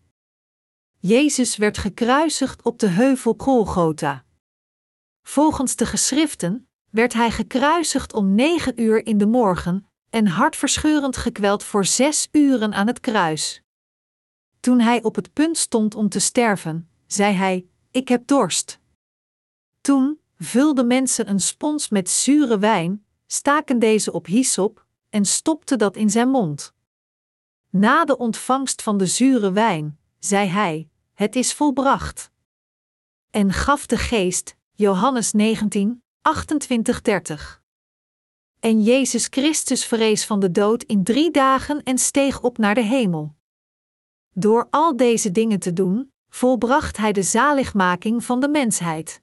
[0.99, 4.25] Jezus werd gekruisigd op de heuvel Golgotha.
[5.21, 11.63] Volgens de geschriften werd hij gekruisigd om negen uur in de morgen en hartverscheurend gekweld
[11.63, 13.61] voor zes uren aan het kruis.
[14.59, 18.79] Toen hij op het punt stond om te sterven, zei hij: Ik heb dorst.
[19.81, 25.95] Toen vulden mensen een spons met zure wijn, staken deze op hyssop en stopten dat
[25.95, 26.73] in zijn mond.
[27.69, 32.31] Na de ontvangst van de zure wijn, zei hij: Het is volbracht.
[33.29, 37.61] En gaf de geest, Johannes 19, 28:30.
[38.59, 42.81] En Jezus Christus verrees van de dood in drie dagen en steeg op naar de
[42.81, 43.35] hemel.
[44.29, 49.21] Door al deze dingen te doen, volbracht hij de zaligmaking van de mensheid.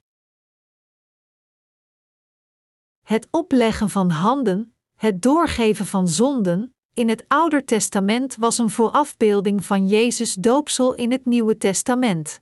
[3.01, 9.65] Het opleggen van handen, het doorgeven van zonden, in het Oude Testament was een voorafbeelding
[9.65, 12.41] van Jezus' doopsel in het Nieuwe Testament.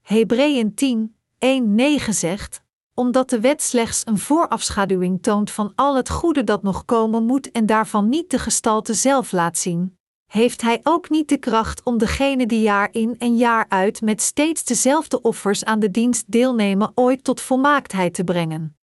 [0.00, 2.62] Hebreeën 10, 1:9 zegt:
[2.94, 7.50] Omdat de wet slechts een voorafschaduwing toont van al het goede dat nog komen moet
[7.50, 11.98] en daarvan niet de gestalte zelf laat zien, heeft hij ook niet de kracht om
[11.98, 16.92] degene die jaar in en jaar uit met steeds dezelfde offers aan de dienst deelnemen
[16.94, 18.76] ooit tot volmaaktheid te brengen.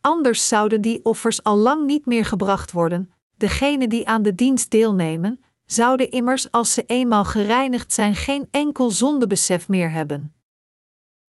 [0.00, 4.70] Anders zouden die offers al lang niet meer gebracht worden, degenen die aan de dienst
[4.70, 10.34] deelnemen, zouden immers als ze eenmaal gereinigd zijn geen enkel zondebesef meer hebben.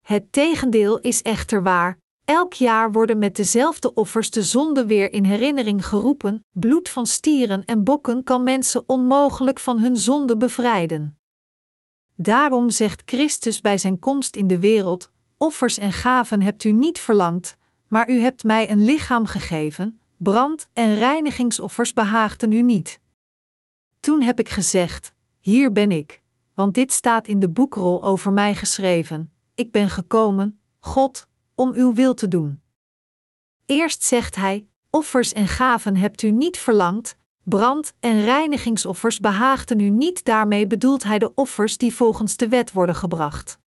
[0.09, 1.97] Het tegendeel is echter waar.
[2.25, 6.43] Elk jaar worden met dezelfde offers de zonden weer in herinnering geroepen.
[6.51, 11.17] Bloed van stieren en bokken kan mensen onmogelijk van hun zonde bevrijden.
[12.15, 16.99] Daarom zegt Christus bij zijn komst in de wereld: Offers en gaven hebt u niet
[16.99, 19.99] verlangd, maar u hebt mij een lichaam gegeven.
[20.17, 22.99] Brand- en reinigingsoffers behaagden u niet.
[23.99, 26.21] Toen heb ik gezegd: Hier ben ik
[26.53, 31.93] want dit staat in de boekrol over mij geschreven: Ik ben gekomen, God, om uw
[31.93, 32.61] wil te doen.
[33.65, 39.89] Eerst zegt hij: Offers en gaven hebt u niet verlangd, brand- en reinigingsoffers behaagden u
[39.89, 43.59] niet, daarmee bedoelt hij de offers die volgens de wet worden gebracht.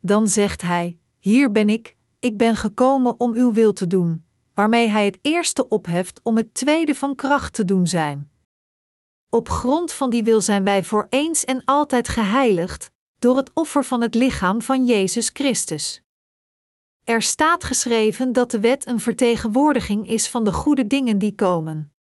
[0.00, 4.88] Dan zegt hij: Hier ben ik, ik ben gekomen om uw wil te doen, waarmee
[4.88, 8.30] hij het eerste opheft om het tweede van kracht te doen zijn.
[9.28, 12.90] Op grond van die wil zijn wij voor eens en altijd geheiligd,
[13.22, 16.02] door het offer van het lichaam van Jezus Christus.
[17.04, 21.92] Er staat geschreven dat de wet een vertegenwoordiging is van de goede dingen die komen.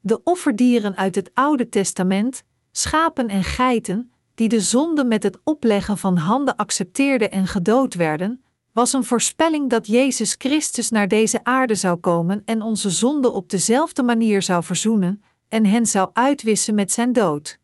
[0.00, 5.98] De offerdieren uit het Oude Testament, schapen en geiten, die de zonde met het opleggen
[5.98, 11.74] van handen accepteerden en gedood werden, was een voorspelling dat Jezus Christus naar deze aarde
[11.74, 16.92] zou komen en onze zonde op dezelfde manier zou verzoenen en hen zou uitwissen met
[16.92, 17.62] zijn dood.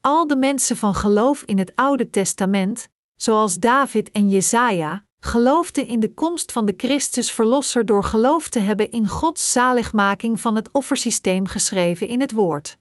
[0.00, 6.00] Al de mensen van geloof in het Oude Testament, zoals David en Jesaja, geloofden in
[6.00, 10.68] de komst van de Christus Verlosser door geloof te hebben in Gods zaligmaking van het
[10.72, 12.78] offersysteem geschreven in het Woord.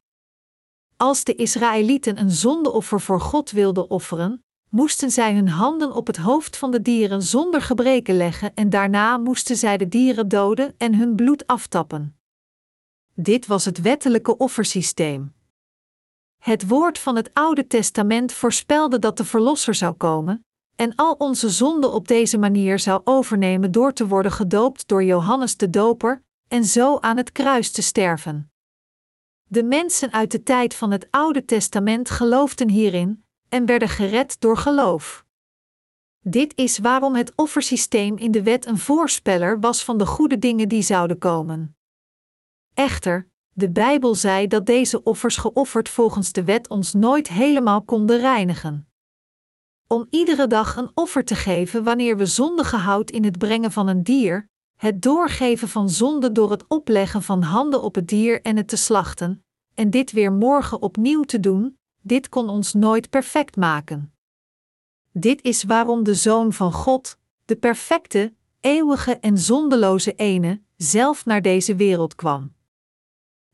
[0.97, 6.17] Als de Israëlieten een zondeoffer voor God wilden offeren, moesten zij hun handen op het
[6.17, 10.95] hoofd van de dieren zonder gebreken leggen en daarna moesten zij de dieren doden en
[10.95, 12.17] hun bloed aftappen.
[13.13, 15.35] Dit was het wettelijke offersysteem.
[16.47, 21.49] Het woord van het Oude Testament voorspelde dat de Verlosser zou komen, en al onze
[21.49, 26.65] zonden op deze manier zou overnemen door te worden gedoopt door Johannes de Doper en
[26.65, 28.51] zo aan het kruis te sterven.
[29.43, 34.57] De mensen uit de tijd van het Oude Testament geloofden hierin en werden gered door
[34.57, 35.25] geloof.
[36.19, 40.69] Dit is waarom het offersysteem in de wet een voorspeller was van de goede dingen
[40.69, 41.77] die zouden komen.
[42.73, 48.19] Echter, de Bijbel zei dat deze offers geofferd volgens de wet ons nooit helemaal konden
[48.19, 48.87] reinigen.
[49.87, 53.87] Om iedere dag een offer te geven wanneer we zonde gehoud in het brengen van
[53.87, 58.57] een dier, het doorgeven van zonde door het opleggen van handen op het dier en
[58.57, 63.55] het te slachten, en dit weer morgen opnieuw te doen, dit kon ons nooit perfect
[63.55, 64.13] maken.
[65.11, 71.41] Dit is waarom de Zoon van God, de perfecte, eeuwige en zondeloze ene, zelf naar
[71.41, 72.55] deze wereld kwam.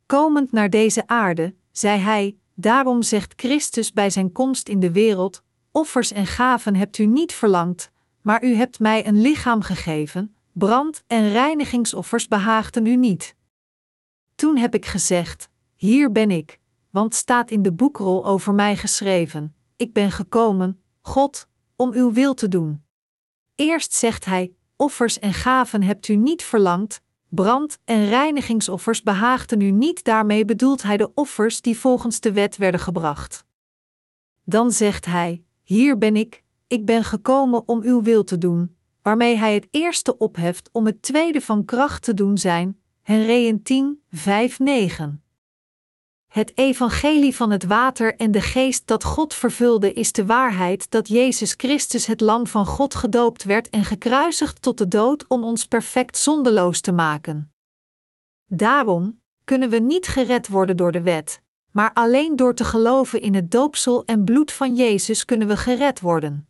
[0.06, 5.44] Komend naar deze aarde, zei hij, daarom zegt Christus bij zijn komst in de wereld:
[5.72, 11.04] Offers en gaven hebt u niet verlangd, maar u hebt mij een lichaam gegeven, brand-
[11.08, 13.36] en reinigingsoffers behaagden u niet.
[14.36, 19.56] Toen heb ik gezegd: Hier ben ik, want staat in de boekrol over mij geschreven:
[19.76, 22.84] Ik ben gekomen, God, om uw wil te doen.
[23.56, 27.02] Eerst zegt hij: Offers en gaven hebt u niet verlangd,
[27.36, 32.58] brand- en reinigingsoffers behaagden u niet, daarmee bedoelt hij de offers die volgens de wet
[32.58, 33.46] werden gebracht.
[34.44, 39.38] Dan zegt hij: Hier ben ik, ik ben gekomen om uw wil te doen, waarmee
[39.38, 42.80] hij het eerste opheft om het tweede van kracht te doen zijn.
[43.02, 45.23] Henreeën 10, 5, 9.
[46.34, 51.08] Het evangelie van het water en de geest dat God vervulde is de waarheid dat
[51.08, 55.66] Jezus Christus het lam van God gedoopt werd en gekruisigd tot de dood om ons
[55.66, 57.54] perfect zondeloos te maken.
[58.46, 61.42] Daarom kunnen we niet gered worden door de wet,
[61.72, 66.00] maar alleen door te geloven in het doopsel en bloed van Jezus kunnen we gered
[66.00, 66.48] worden.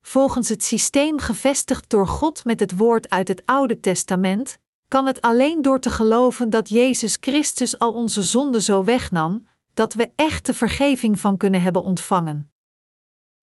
[0.00, 5.20] Volgens het systeem gevestigd door God met het woord uit het Oude Testament, kan het
[5.20, 10.54] alleen door te geloven dat Jezus Christus al onze zonden zo wegnam, dat we echte
[10.54, 12.52] vergeving van kunnen hebben ontvangen.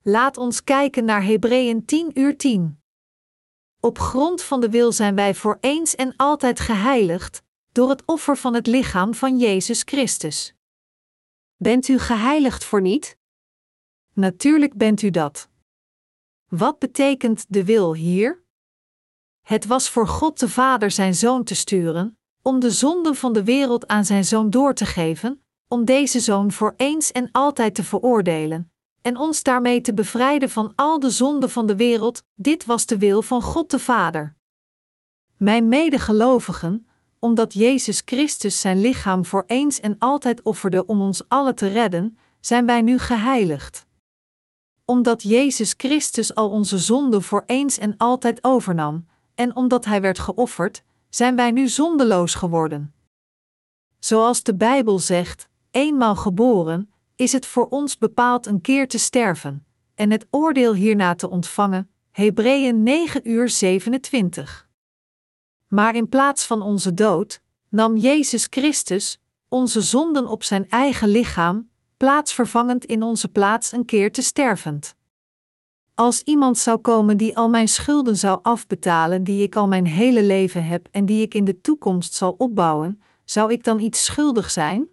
[0.01, 2.81] Laat ons kijken naar Hebreeën 10 uur 10.
[3.79, 8.37] Op grond van de wil zijn wij voor eens en altijd geheiligd, door het offer
[8.37, 10.55] van het lichaam van Jezus Christus.
[11.55, 13.17] Bent u geheiligd voor niet?
[14.13, 15.49] Natuurlijk bent u dat.
[16.49, 18.42] Wat betekent de wil hier?
[19.43, 23.43] Het was voor God de Vader zijn zoon te sturen, om de zonden van de
[23.43, 27.83] wereld aan zijn zoon door te geven, om deze zoon voor eens en altijd te
[27.83, 28.71] veroordelen,
[29.01, 32.97] en ons daarmee te bevrijden van al de zonden van de wereld, dit was de
[32.97, 34.35] wil van God de Vader.
[35.37, 36.87] Mijn medegelovigen,
[37.19, 42.17] omdat Jezus Christus zijn lichaam voor eens en altijd offerde om ons allen te redden,
[42.39, 43.85] zijn wij nu geheiligd.
[44.85, 49.05] Omdat Jezus Christus al onze zonden voor eens en altijd overnam,
[49.35, 52.93] en omdat Hij werd geofferd, zijn wij nu zondeloos geworden.
[53.99, 59.65] Zoals de Bijbel zegt: eenmaal geboren, is het voor ons bepaald een keer te sterven,
[59.95, 61.87] en het oordeel hierna te ontvangen.
[62.11, 64.69] Hebreeën 9 uur 27.
[65.67, 69.21] Maar in plaats van onze dood, nam Jezus Christus
[69.53, 74.95] onze zonden op zijn eigen lichaam, plaatsvervangend in onze plaats een keer te stervend.
[75.95, 80.23] Als iemand zou komen die al mijn schulden zou afbetalen, die ik al mijn hele
[80.23, 84.51] leven heb en die ik in de toekomst zal opbouwen, zou ik dan iets schuldig
[84.51, 84.87] zijn?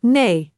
[0.00, 0.52] Nee.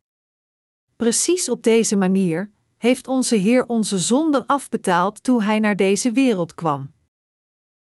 [0.96, 6.54] Precies op deze manier heeft onze Heer onze zonden afbetaald toen Hij naar deze wereld
[6.54, 6.92] kwam.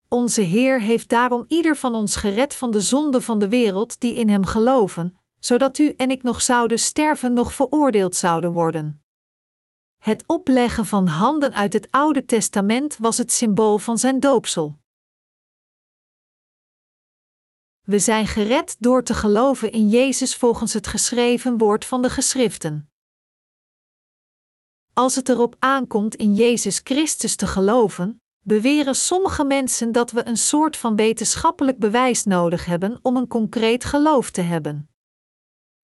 [0.07, 4.13] Onze Heer heeft daarom ieder van ons gered van de zonde van de wereld die
[4.13, 9.03] in Hem geloven, zodat u en ik nog zouden sterven, nog veroordeeld zouden worden.
[9.99, 14.77] Het opleggen van handen uit het Oude Testament was het symbool van zijn doopsel.
[17.81, 22.89] We zijn gered door te geloven in Jezus volgens het geschreven woord van de geschriften.
[24.93, 30.37] Als het erop aankomt in Jezus Christus te geloven, beweren sommige mensen dat we een
[30.37, 34.89] soort van wetenschappelijk bewijs nodig hebben om een concreet geloof te hebben.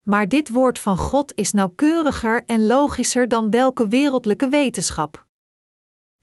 [0.04, 5.26] Maar dit woord van God is nauwkeuriger en logischer dan welke wereldlijke wetenschap.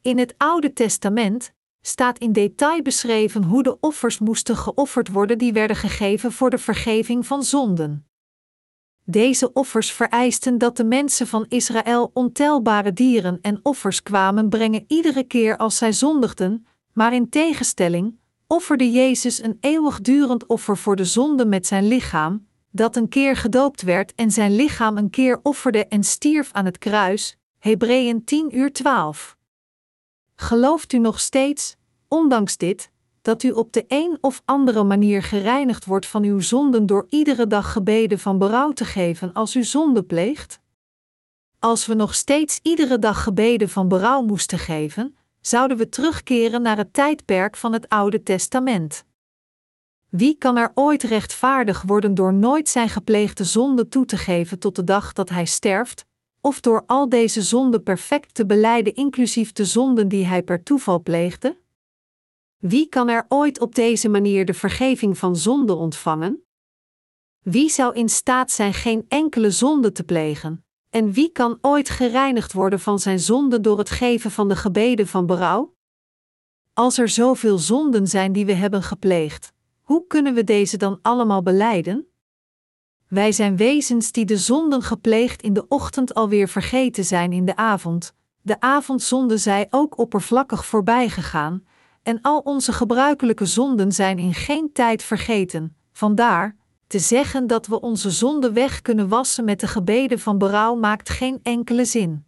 [0.01, 5.53] In het Oude Testament staat in detail beschreven hoe de offers moesten geofferd worden die
[5.53, 8.05] werden gegeven voor de vergeving van zonden.
[9.03, 15.23] Deze offers vereisten dat de mensen van Israël ontelbare dieren en offers kwamen brengen iedere
[15.23, 21.45] keer als zij zondigden, maar in tegenstelling offerde Jezus een eeuwigdurend offer voor de zonde
[21.45, 26.03] met zijn lichaam, dat een keer gedoopt werd en zijn lichaam een keer offerde en
[26.03, 27.37] stierf aan het kruis.
[27.59, 29.37] Hebreeën 10 uur 12.
[30.35, 31.75] Gelooft u nog steeds,
[32.07, 32.91] ondanks dit,
[33.21, 37.47] dat u op de een of andere manier gereinigd wordt van uw zonden door iedere
[37.47, 40.59] dag gebeden van berouw te geven als u zonde pleegt?
[41.59, 46.77] Als we nog steeds iedere dag gebeden van berouw moesten geven, zouden we terugkeren naar
[46.77, 49.05] het tijdperk van het Oude Testament.
[50.11, 54.75] Wie kan er ooit rechtvaardig worden door nooit zijn gepleegde zonde toe te geven tot
[54.75, 56.05] de dag dat hij sterft,
[56.41, 61.01] of door al deze zonden perfect te beleiden, inclusief de zonden die hij per toeval
[61.01, 61.57] pleegde?
[62.57, 66.43] Wie kan er ooit op deze manier de vergeving van zonde ontvangen?
[67.39, 70.65] Wie zou in staat zijn geen enkele zonde te plegen?
[70.89, 75.07] En wie kan ooit gereinigd worden van zijn zonde door het geven van de gebeden
[75.07, 75.75] van berouw?
[76.73, 79.53] Als er zoveel zonden zijn die we hebben gepleegd,
[79.91, 82.07] hoe kunnen we deze dan allemaal beleiden?
[83.07, 87.55] Wij zijn wezens die de zonden gepleegd in de ochtend alweer vergeten zijn in de
[87.55, 88.15] avond.
[88.41, 91.63] De avondzonde zij ook oppervlakkig voorbij gegaan,
[92.03, 95.75] en al onze gebruikelijke zonden zijn in geen tijd vergeten.
[95.91, 96.55] Vandaar,
[96.87, 101.09] te zeggen dat we onze zonden weg kunnen wassen met de gebeden van berouw maakt
[101.09, 102.25] geen enkele zin.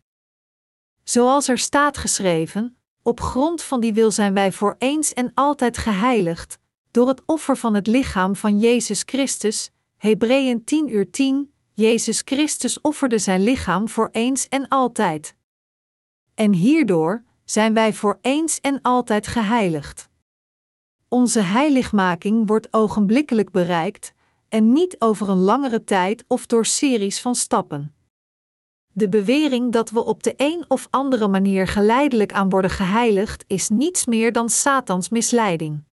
[1.03, 5.77] Zoals er staat geschreven: op grond van die wil zijn wij voor eens en altijd
[5.77, 6.61] geheiligd,
[6.93, 9.71] door het offer van het lichaam van Jezus Christus.
[9.97, 11.53] Hebreeën 10 uur 10.
[11.73, 15.35] Jezus Christus offerde zijn lichaam voor eens en altijd.
[16.33, 20.09] En hierdoor, zijn wij voor eens en altijd geheiligd.
[21.07, 24.13] Onze heiligmaking wordt ogenblikkelijk bereikt
[24.49, 27.95] en niet over een langere tijd of door series van stappen.
[28.87, 33.69] De bewering dat we op de een of andere manier geleidelijk aan worden geheiligd is
[33.69, 35.83] niets meer dan Satans misleiding.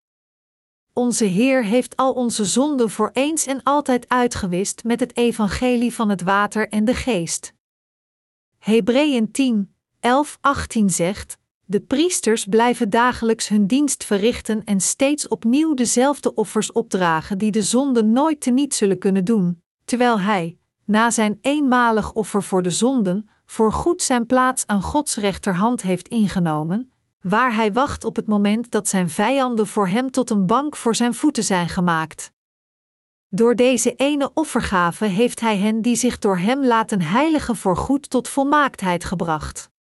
[1.01, 6.09] Onze Heer heeft al onze zonden voor eens en altijd uitgewist met het evangelie van
[6.09, 7.53] het water en de geest.
[8.59, 15.75] Hebreeën 10, 11, 18 zegt: de priesters blijven dagelijks hun dienst verrichten en steeds opnieuw
[15.75, 21.39] dezelfde offers opdragen die de zonde nooit teniet zullen kunnen doen, terwijl hij, na zijn
[21.41, 26.90] eenmalig offer voor de zonden, voorgoed zijn plaats aan Gods rechterhand heeft ingenomen,
[27.21, 30.95] waar hij wacht op het moment dat zijn vijanden voor hem tot een bank voor
[30.95, 32.33] zijn voeten zijn gemaakt.
[33.29, 38.29] Door deze ene offergave heeft hij hen die zich door hem laten heiligen voorgoed tot
[38.29, 39.71] volmaaktheid gebracht.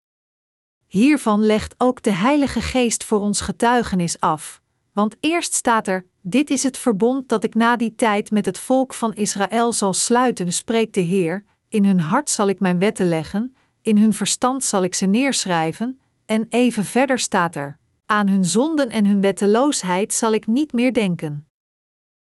[0.86, 4.60] Hiervan legt ook de Heilige Geest voor ons getuigenis af.
[4.92, 8.58] Want eerst staat er: Dit is het verbond dat ik na die tijd met het
[8.58, 11.44] volk van Israël zal sluiten, spreekt de Heer.
[11.68, 16.00] In hun hart zal ik mijn wetten leggen, in hun verstand zal ik ze neerschrijven.
[16.30, 20.92] En even verder staat er: Aan hun zonden en hun wetteloosheid zal ik niet meer
[20.92, 21.50] denken.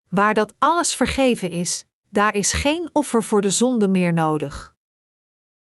[0.09, 4.75] Waar dat alles vergeven is, daar is geen offer voor de zonde meer nodig.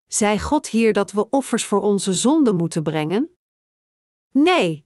[0.07, 3.37] Zei God hier dat we offers voor onze zonden moeten brengen?
[4.31, 4.85] Nee.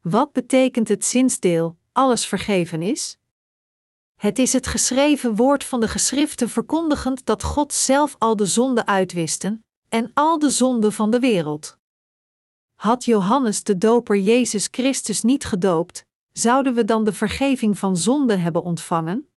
[0.00, 3.18] Wat betekent het zinsdeel, alles vergeven is?
[4.14, 8.86] Het is het geschreven woord van de geschriften verkondigend dat God zelf al de zonden
[8.86, 11.78] uitwisten, en al de zonden van de wereld.
[12.80, 18.36] Had Johannes de Doper Jezus Christus niet gedoopt, zouden we dan de vergeving van zonde
[18.36, 19.28] hebben ontvangen?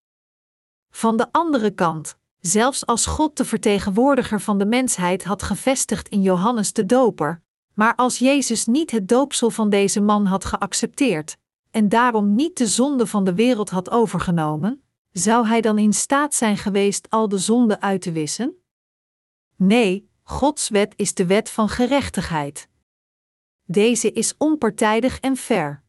[0.90, 6.22] Van de andere kant, zelfs als God de vertegenwoordiger van de mensheid had gevestigd in
[6.22, 7.42] Johannes de Doper,
[7.74, 11.38] maar als Jezus niet het doopsel van deze man had geaccepteerd,
[11.72, 16.34] en daarom niet de zonde van de wereld had overgenomen, zou hij dan in staat
[16.34, 18.64] zijn geweest al de zonde uit te wissen?
[19.56, 22.72] Nee, Gods wet is de wet van gerechtigheid.
[23.66, 25.84] Deze is onpartijdig en fair.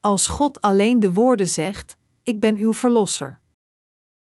[0.00, 3.40] Als God alleen de woorden zegt: Ik ben uw verlosser.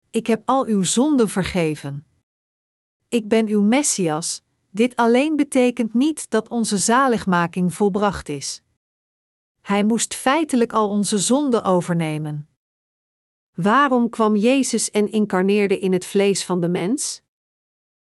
[0.10, 2.06] Ik heb al uw zonden vergeven.
[3.08, 8.62] Ik ben uw Messias, dit alleen betekent niet dat onze zaligmaking volbracht is.
[9.62, 12.48] Hij moest feitelijk al onze zonden overnemen.
[13.54, 17.22] Waarom kwam Jezus en incarneerde in het vlees van de mens?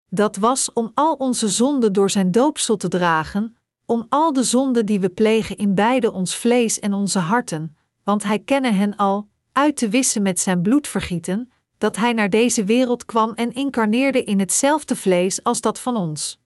[0.10, 3.58] Dat was om al onze zonden door zijn doopsel te dragen,
[3.92, 8.24] om al de zonden die we plegen in beide ons vlees en onze harten, want
[8.24, 13.06] hij kende hen al, uit te wissen met zijn bloedvergieten, dat hij naar deze wereld
[13.06, 16.40] kwam en incarneerde in hetzelfde vlees als dat van ons.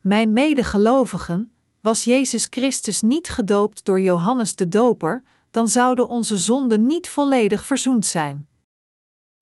[0.00, 6.86] Mijn medegelovigen, was Jezus Christus niet gedoopt door Johannes de Doper, dan zouden onze zonden
[6.86, 8.48] niet volledig verzoend zijn.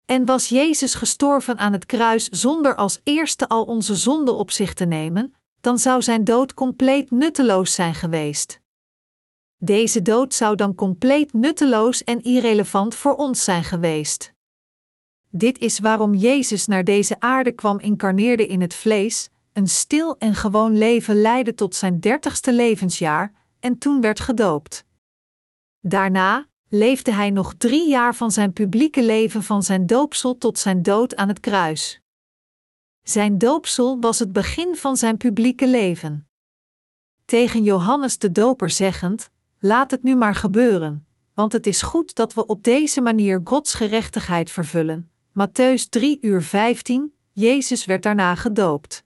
[0.05, 4.74] En was Jezus gestorven aan het kruis zonder als eerste al onze zonden op zich
[4.74, 8.59] te nemen, dan zou zijn dood compleet nutteloos zijn geweest.
[9.57, 14.34] Deze dood zou dan compleet nutteloos en irrelevant voor ons zijn geweest.
[15.30, 20.36] Dit is waarom Jezus naar deze aarde kwam incarneerde in het vlees, een stil en
[20.36, 24.86] gewoon leven leidde tot zijn dertigste levensjaar en toen werd gedoopt.
[25.80, 30.82] Daarna leefde hij nog drie jaar van zijn publieke leven van zijn doopsel tot zijn
[30.82, 32.01] dood aan het kruis.
[33.04, 36.28] Zijn doopsel was het begin van zijn publieke leven.
[37.26, 39.30] Tegen Johannes de Doper zeggend:
[39.60, 43.74] Laat het nu maar gebeuren, want het is goed dat we op deze manier Gods
[43.74, 45.12] gerechtigheid vervullen.
[45.39, 49.04] Matthäus 3 uur 15, Jezus werd daarna gedoopt.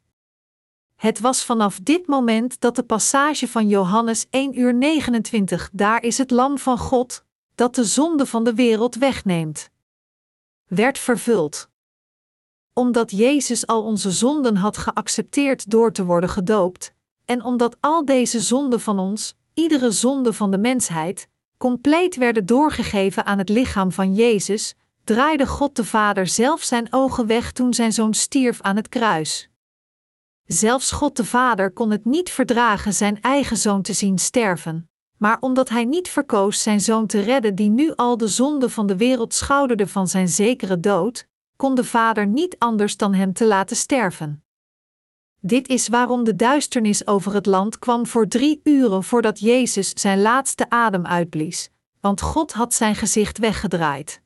[0.96, 6.18] Het was vanaf dit moment dat de passage van Johannes 1 uur 29 Daar is
[6.18, 7.26] het lam van God,
[7.56, 9.70] dat de zonde van de wereld wegneemt.
[10.66, 11.70] Werd vervuld.
[12.78, 16.94] Omdat Jezus al onze zonden had geaccepteerd door te worden gedoopt,
[17.26, 23.26] en omdat al deze zonden van ons, iedere zonde van de mensheid, compleet werden doorgegeven
[23.26, 27.94] aan het lichaam van Jezus, draaide God de Vader zelf zijn ogen weg toen zijn
[27.94, 29.50] zoon stierf aan het kruis.
[30.46, 35.38] Zelfs God de Vader kon het niet verdragen zijn eigen zoon te zien sterven, maar
[35.40, 38.98] omdat hij niet verkoos zijn zoon te redden die nu al de zonde van de
[38.98, 43.76] wereld schouderde van zijn zekere dood, kon de Vader niet anders dan hem te laten
[43.76, 44.44] sterven.
[45.40, 50.22] Dit is waarom de duisternis over het land kwam voor drie uren voordat Jezus zijn
[50.22, 54.22] laatste adem uitblies, want God had zijn gezicht weggedraaid.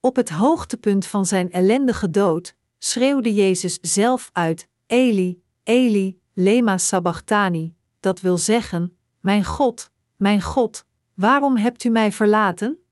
[0.00, 7.74] Op het hoogtepunt van zijn ellendige dood schreeuwde Jezus zelf uit: Eli, Eli, lema sabachthani,
[8.00, 12.83] dat wil zeggen: Mijn God, mijn God, waarom hebt u mij verlaten?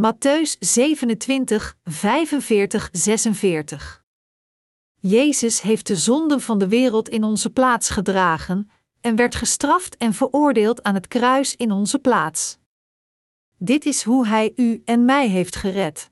[0.00, 4.04] Matthäus 27, 45, 46.
[5.00, 8.70] Jezus heeft de zonden van de wereld in onze plaats gedragen
[9.00, 12.58] en werd gestraft en veroordeeld aan het kruis in onze plaats.
[13.56, 16.10] Dit is hoe Hij u en mij heeft gered.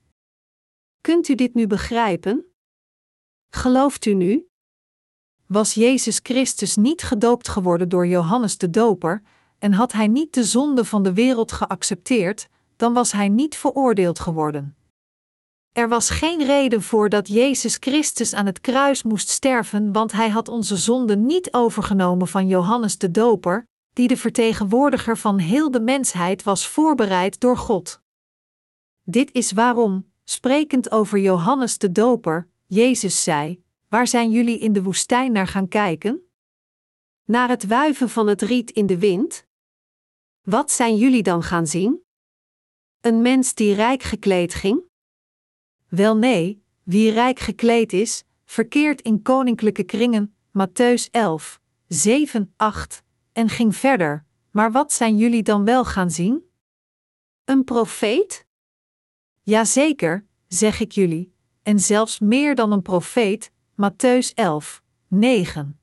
[1.01, 2.45] Kunt u dit nu begrijpen?
[3.49, 4.49] Gelooft u nu?
[5.47, 9.23] Was Jezus Christus niet gedoopt geworden door Johannes de Doper,
[9.59, 14.19] en had hij niet de zonde van de wereld geaccepteerd, dan was hij niet veroordeeld
[14.19, 14.77] geworden.
[15.73, 20.29] Er was geen reden voor dat Jezus Christus aan het kruis moest sterven, want hij
[20.29, 25.81] had onze zonde niet overgenomen van Johannes de Doper, die de vertegenwoordiger van heel de
[25.81, 28.01] mensheid was voorbereid door God.
[29.03, 34.83] Dit is waarom, sprekend over Johannes de Doper, Jezus zei: Waar zijn jullie in de
[34.83, 36.21] woestijn naar gaan kijken?
[37.25, 39.47] Naar het wuiven van het riet in de wind?
[40.43, 42.06] Wat zijn jullie dan gaan zien?
[43.07, 44.83] Een mens die rijk gekleed ging?
[45.89, 53.03] Wel nee, wie rijk gekleed is, verkeert in koninklijke kringen, Matthäus 11, 7, 8,
[53.33, 54.25] en ging verder.
[54.51, 56.51] Maar wat zijn jullie dan wel gaan zien?
[57.45, 58.47] Een profeet?
[59.43, 65.81] Jazeker, zeg ik jullie, en zelfs meer dan een profeet, Matthäus 11, 9.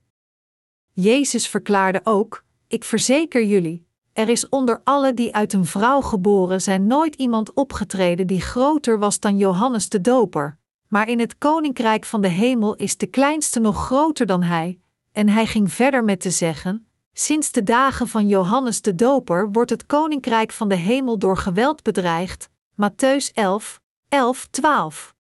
[0.92, 6.62] Jezus verklaarde ook: Ik verzeker jullie, er is onder alle die uit een vrouw geboren
[6.62, 10.58] zijn nooit iemand opgetreden die groter was dan Johannes de Doper,
[10.88, 14.80] maar in het koninkrijk van de hemel is de kleinste nog groter dan hij.
[15.12, 19.70] En hij ging verder met te zeggen: Sinds de dagen van Johannes de Doper wordt
[19.70, 22.50] het koninkrijk van de hemel door geweld bedreigd.
[22.72, 25.16] Matthäus 11, 11, 12.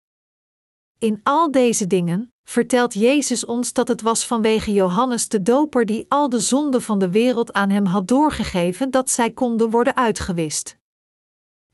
[0.99, 6.05] In al deze dingen vertelt Jezus ons dat het was vanwege Johannes de Doper die
[6.09, 10.77] al de zonden van de wereld aan hem had doorgegeven dat zij konden worden uitgewist.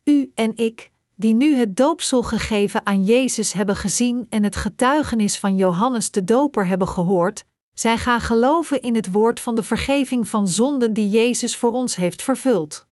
[0.03, 5.39] U en ik, die nu het doopsel gegeven aan Jezus hebben gezien en het getuigenis
[5.39, 10.27] van Johannes de Doper hebben gehoord, zij gaan geloven in het woord van de vergeving
[10.27, 12.87] van zonden die Jezus voor ons heeft vervuld.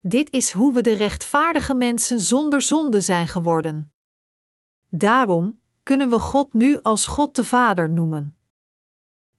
[0.00, 3.92] Dit is hoe we de rechtvaardige mensen zonder zonde zijn geworden.
[4.88, 8.36] Daarom kunnen we God nu als God de Vader noemen.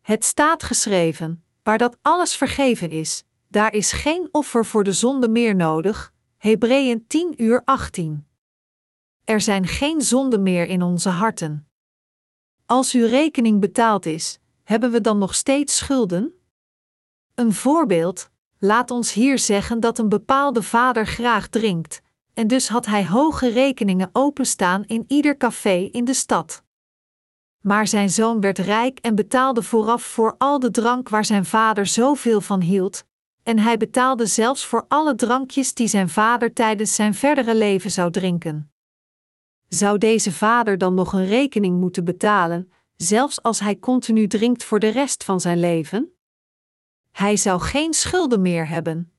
[0.01, 5.29] Het staat geschreven: waar dat alles vergeven is, daar is geen offer voor de zonde
[5.29, 6.13] meer nodig.
[6.37, 8.27] Hebreeën 10 uur 18.
[9.23, 11.67] Er zijn geen zonden meer in onze harten.
[12.65, 16.33] Als uw rekening betaald is, hebben we dan nog steeds schulden?
[17.35, 22.01] Een voorbeeld: laat ons hier zeggen dat een bepaalde vader graag drinkt,
[22.37, 26.63] en dus had hij hoge rekeningen openstaan in ieder café in de stad.
[27.61, 31.85] Maar zijn zoon werd rijk en betaalde vooraf voor al de drank waar zijn vader
[31.85, 33.05] zoveel van hield,
[33.43, 38.11] en hij betaalde zelfs voor alle drankjes die zijn vader tijdens zijn verdere leven zou
[38.11, 38.71] drinken.
[39.67, 44.79] Zou deze vader dan nog een rekening moeten betalen, zelfs als hij continu drinkt voor
[44.79, 46.11] de rest van zijn leven?
[47.11, 49.16] Hij zou geen schulden meer hebben.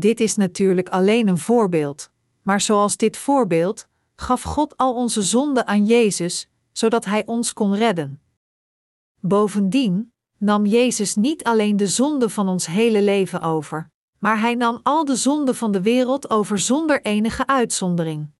[0.00, 2.10] Dit is natuurlijk alleen een voorbeeld,
[2.42, 7.74] maar zoals dit voorbeeld gaf God al onze zonden aan Jezus, zodat Hij ons kon
[7.74, 8.20] redden.
[9.18, 14.80] Bovendien nam Jezus niet alleen de zonde van ons hele leven over, maar Hij nam
[14.82, 18.30] al de zonden van de wereld over zonder enige uitzondering.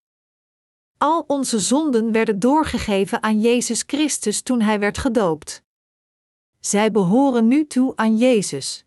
[0.98, 5.62] Al onze zonden werden doorgegeven aan Jezus Christus toen Hij werd gedoopt.
[6.60, 8.84] Zij behoren nu toe aan Jezus.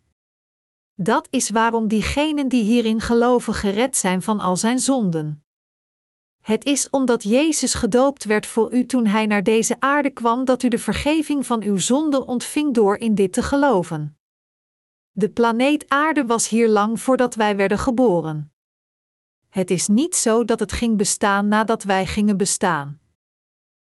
[0.94, 5.44] Dat is waarom diegenen die hierin geloven gered zijn van al zijn zonden.
[6.40, 10.62] Het is omdat Jezus gedoopt werd voor u toen Hij naar deze aarde kwam dat
[10.62, 14.18] u de vergeving van uw zonden ontving door in dit te geloven.
[15.10, 18.52] De planeet Aarde was hier lang voordat wij werden geboren.
[19.48, 23.00] Het is niet zo dat het ging bestaan nadat wij gingen bestaan.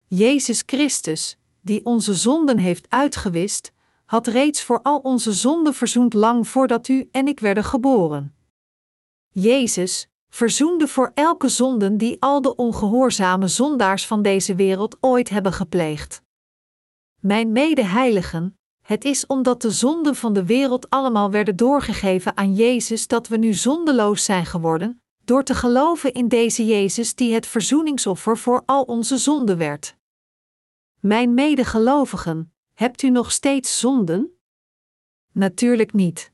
[0.07, 3.71] Jezus Christus, die onze zonden heeft uitgewist,
[4.13, 8.35] had reeds voor al onze zonden verzoend lang voordat u en ik werden geboren.
[9.29, 15.53] Jezus verzoende voor elke zonde die al de ongehoorzame zondaars van deze wereld ooit hebben
[15.53, 16.21] gepleegd.
[17.19, 23.07] Mijn medeheiligen, het is omdat de zonden van de wereld allemaal werden doorgegeven aan Jezus
[23.07, 28.37] dat we nu zondeloos zijn geworden, door te geloven in deze Jezus die het verzoeningsoffer
[28.37, 29.95] voor al onze zonden werd.
[30.99, 34.37] Mijn medegelovigen, Hebt u nog steeds zonden?
[35.31, 36.31] Natuurlijk niet.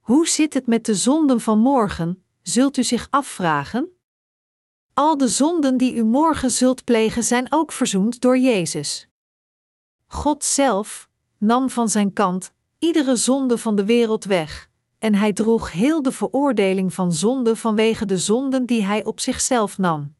[0.00, 3.88] Hoe zit het met de zonden van morgen, zult u zich afvragen?
[4.94, 9.08] Al de zonden die u morgen zult plegen zijn ook verzoend door Jezus.
[10.06, 15.72] God zelf nam van zijn kant iedere zonde van de wereld weg, en hij droeg
[15.72, 20.14] heel de veroordeling van zonde vanwege de zonden die hij op zichzelf nam.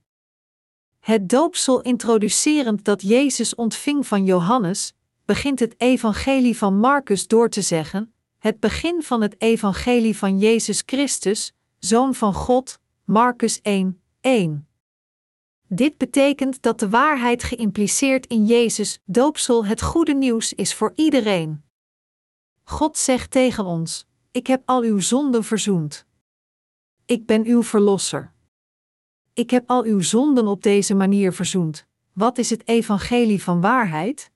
[1.01, 4.94] Het doopsel introducerend dat Jezus ontving van Johannes,
[5.25, 10.83] begint het evangelie van Marcus door te zeggen, het begin van het evangelie van Jezus
[10.87, 14.69] Christus, Zoon van God, Marcus 1, 1.
[15.69, 21.65] Dit betekent dat de waarheid geïmpliceerd in Jezus doopsel het goede nieuws is voor iedereen.
[22.65, 26.07] God zegt tegen ons: Ik heb al uw zonden verzoend.
[27.05, 28.33] Ik ben uw verlosser.
[29.33, 31.87] Ik heb al uw zonden op deze manier verzoend.
[32.13, 34.31] Wat is het evangelie van waarheid?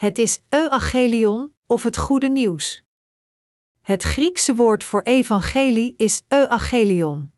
[0.00, 2.82] Het is euangelion of het goede nieuws.
[3.80, 7.32] Het Griekse woord voor evangelie is euangelion.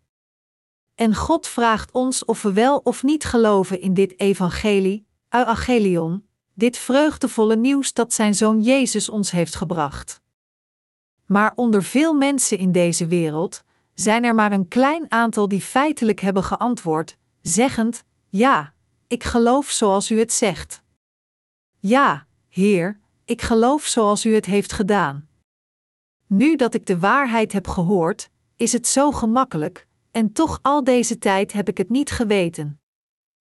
[0.94, 6.78] En God vraagt ons of we wel of niet geloven in dit evangelie, euangelion, dit
[6.78, 10.20] vreugdevolle nieuws dat zijn zoon Jezus ons heeft gebracht.
[11.26, 13.62] Maar onder veel mensen in deze wereld
[13.94, 18.74] zijn er maar een klein aantal die feitelijk hebben geantwoord, zeggend: Ja,
[19.06, 20.82] ik geloof zoals u het zegt.
[21.78, 25.28] Ja, Heer, ik geloof zoals u het heeft gedaan.
[26.26, 31.18] Nu dat ik de waarheid heb gehoord, is het zo gemakkelijk, en toch al deze
[31.18, 32.80] tijd heb ik het niet geweten.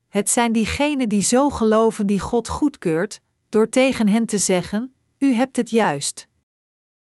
[0.07, 5.33] Het zijn diegenen die zo geloven die God goedkeurt, door tegen hen te zeggen: U
[5.33, 6.27] hebt het juist.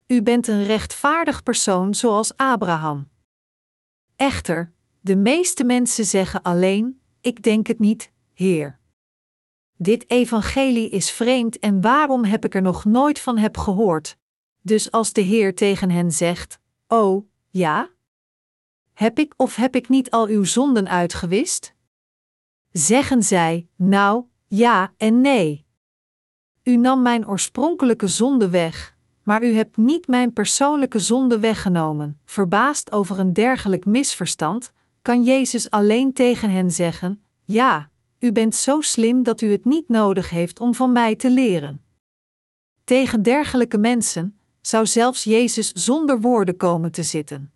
[0.07, 3.09] U bent een rechtvaardig persoon zoals Abraham.
[4.17, 8.81] Echter, de meeste mensen zeggen alleen: Ik denk het niet, Heer.
[9.77, 14.17] Dit evangelie is vreemd en waarom heb ik er nog nooit van heb gehoord?
[14.61, 16.59] Dus als de Heer tegen hen zegt:
[16.89, 17.91] Oh, ja?
[18.93, 21.75] Heb ik of heb ik niet al uw zonden uitgewist?
[22.73, 25.67] zeggen zij: Nou, ja en nee.
[26.63, 32.21] U nam mijn oorspronkelijke zonde weg, maar u hebt niet mijn persoonlijke zonde weggenomen.
[32.25, 37.91] Verbaasd over een dergelijk misverstand, kan Jezus alleen tegen hen zeggen: Ja,
[38.23, 41.85] u bent zo slim dat u het niet nodig heeft om van mij te leren.
[42.85, 47.53] Tegen dergelijke mensen zou zelfs Jezus zonder woorden komen te zitten.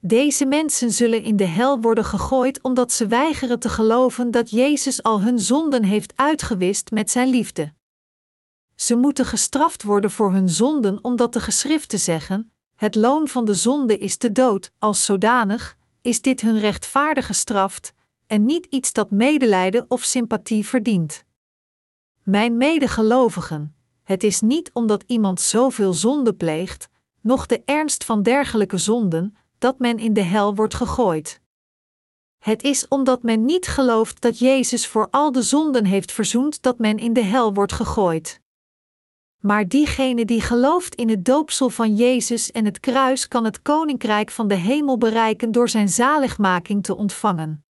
[0.00, 5.02] Deze mensen zullen in de hel worden gegooid omdat ze weigeren te geloven dat Jezus
[5.02, 7.72] al hun zonden heeft uitgewist met zijn liefde.
[8.74, 13.54] Ze moeten gestraft worden voor hun zonden omdat de geschriften zeggen: het loon van de
[13.54, 17.94] zonde is de dood, als zodanig is dit hun rechtvaardige straft
[18.26, 21.24] en niet iets dat medelijden of sympathie verdient.
[22.22, 26.88] Mijn medegelovigen, het is niet omdat iemand zoveel zonde pleegt,
[27.20, 31.40] noch de ernst van dergelijke zonden, dat men in de hel wordt gegooid.
[32.38, 36.78] Het is omdat men niet gelooft dat Jezus voor al de zonden heeft verzoend dat
[36.78, 38.40] men in de hel wordt gegooid.
[39.40, 44.30] Maar diegene die gelooft in het doopsel van Jezus en het kruis kan het koninkrijk
[44.30, 47.65] van de hemel bereiken door zijn zaligmaking te ontvangen.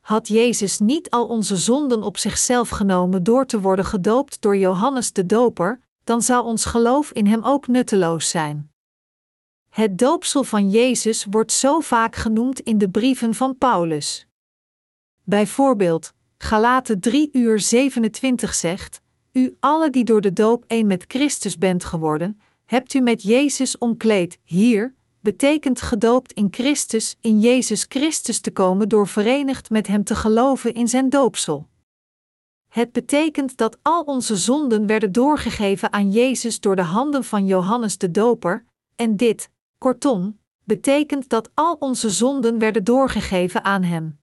[0.00, 5.12] Had Jezus niet al onze zonden op zichzelf genomen door te worden gedoopt door Johannes
[5.12, 8.70] de Doper, dan zou ons geloof in Hem ook nutteloos zijn.
[9.68, 14.26] Het doopsel van Jezus wordt zo vaak genoemd in de brieven van Paulus.
[15.24, 19.00] Bijvoorbeeld, Galaten 3 uur 27 zegt:
[19.32, 23.78] U alle die door de doop één met Christus bent geworden, hebt u met Jezus
[23.78, 24.38] omkleed.
[24.44, 30.14] Hier betekent gedoopt in Christus, in Jezus Christus te komen door verenigd met Hem te
[30.14, 31.68] geloven in Zijn doopsel.
[32.68, 37.98] Het betekent dat al onze zonden werden doorgegeven aan Jezus door de handen van Johannes
[37.98, 38.64] de Doper,
[38.96, 44.20] en dit, Kortom, betekent dat al onze zonden werden doorgegeven aan Hem.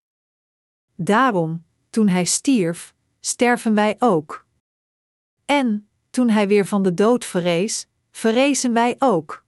[0.95, 4.45] Daarom, toen Hij stierf, sterven wij ook.
[5.45, 9.45] En, toen Hij weer van de dood verrees, verrezen wij ook.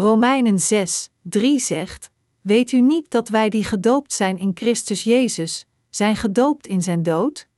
[0.00, 5.66] Romeinen 6, 3 zegt: Weet u niet dat wij die gedoopt zijn in Christus Jezus,
[5.90, 7.48] zijn gedoopt in zijn dood?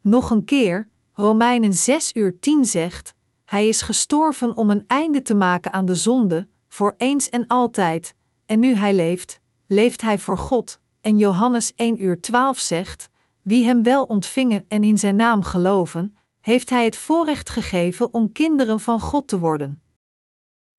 [0.00, 3.14] Nog een keer, Romeinen 6 uur 10 zegt:
[3.46, 8.14] hij is gestorven om een einde te maken aan de zonde, voor eens en altijd,
[8.46, 10.80] en nu hij leeft, leeft hij voor God.
[11.00, 13.08] En Johannes 1 uur 12 zegt:
[13.42, 18.32] Wie hem wel ontvingen en in zijn naam geloven, heeft hij het voorrecht gegeven om
[18.32, 19.80] kinderen van God te worden.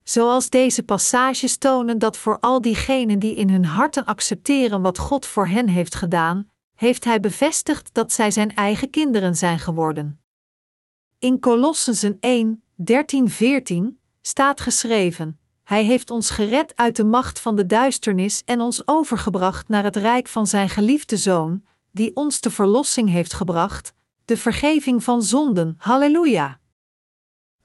[0.08, 5.26] Zoals deze passages tonen dat voor al diegenen die in hun harten accepteren wat God
[5.26, 10.20] voor hen heeft gedaan, heeft hij bevestigd dat zij zijn eigen kinderen zijn geworden.
[11.18, 17.56] In Colossensen 1, 13, 14 staat geschreven: Hij heeft ons gered uit de macht van
[17.56, 22.50] de duisternis en ons overgebracht naar het rijk van zijn geliefde zoon, die ons de
[22.50, 23.94] verlossing heeft gebracht,
[24.24, 25.74] de vergeving van zonden.
[25.78, 26.58] Halleluja!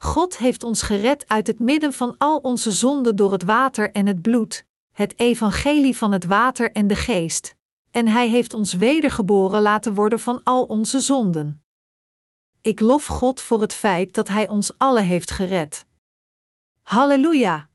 [0.04, 4.06] God heeft ons gered uit het midden van al onze zonden door het water en
[4.06, 7.56] het bloed, het evangelie van het water en de geest,
[7.91, 11.64] en Hij heeft ons wedergeboren laten worden van al onze zonden.
[12.62, 15.86] Ik lof God voor het feit dat Hij ons allen heeft gered.
[16.82, 17.70] Halleluja!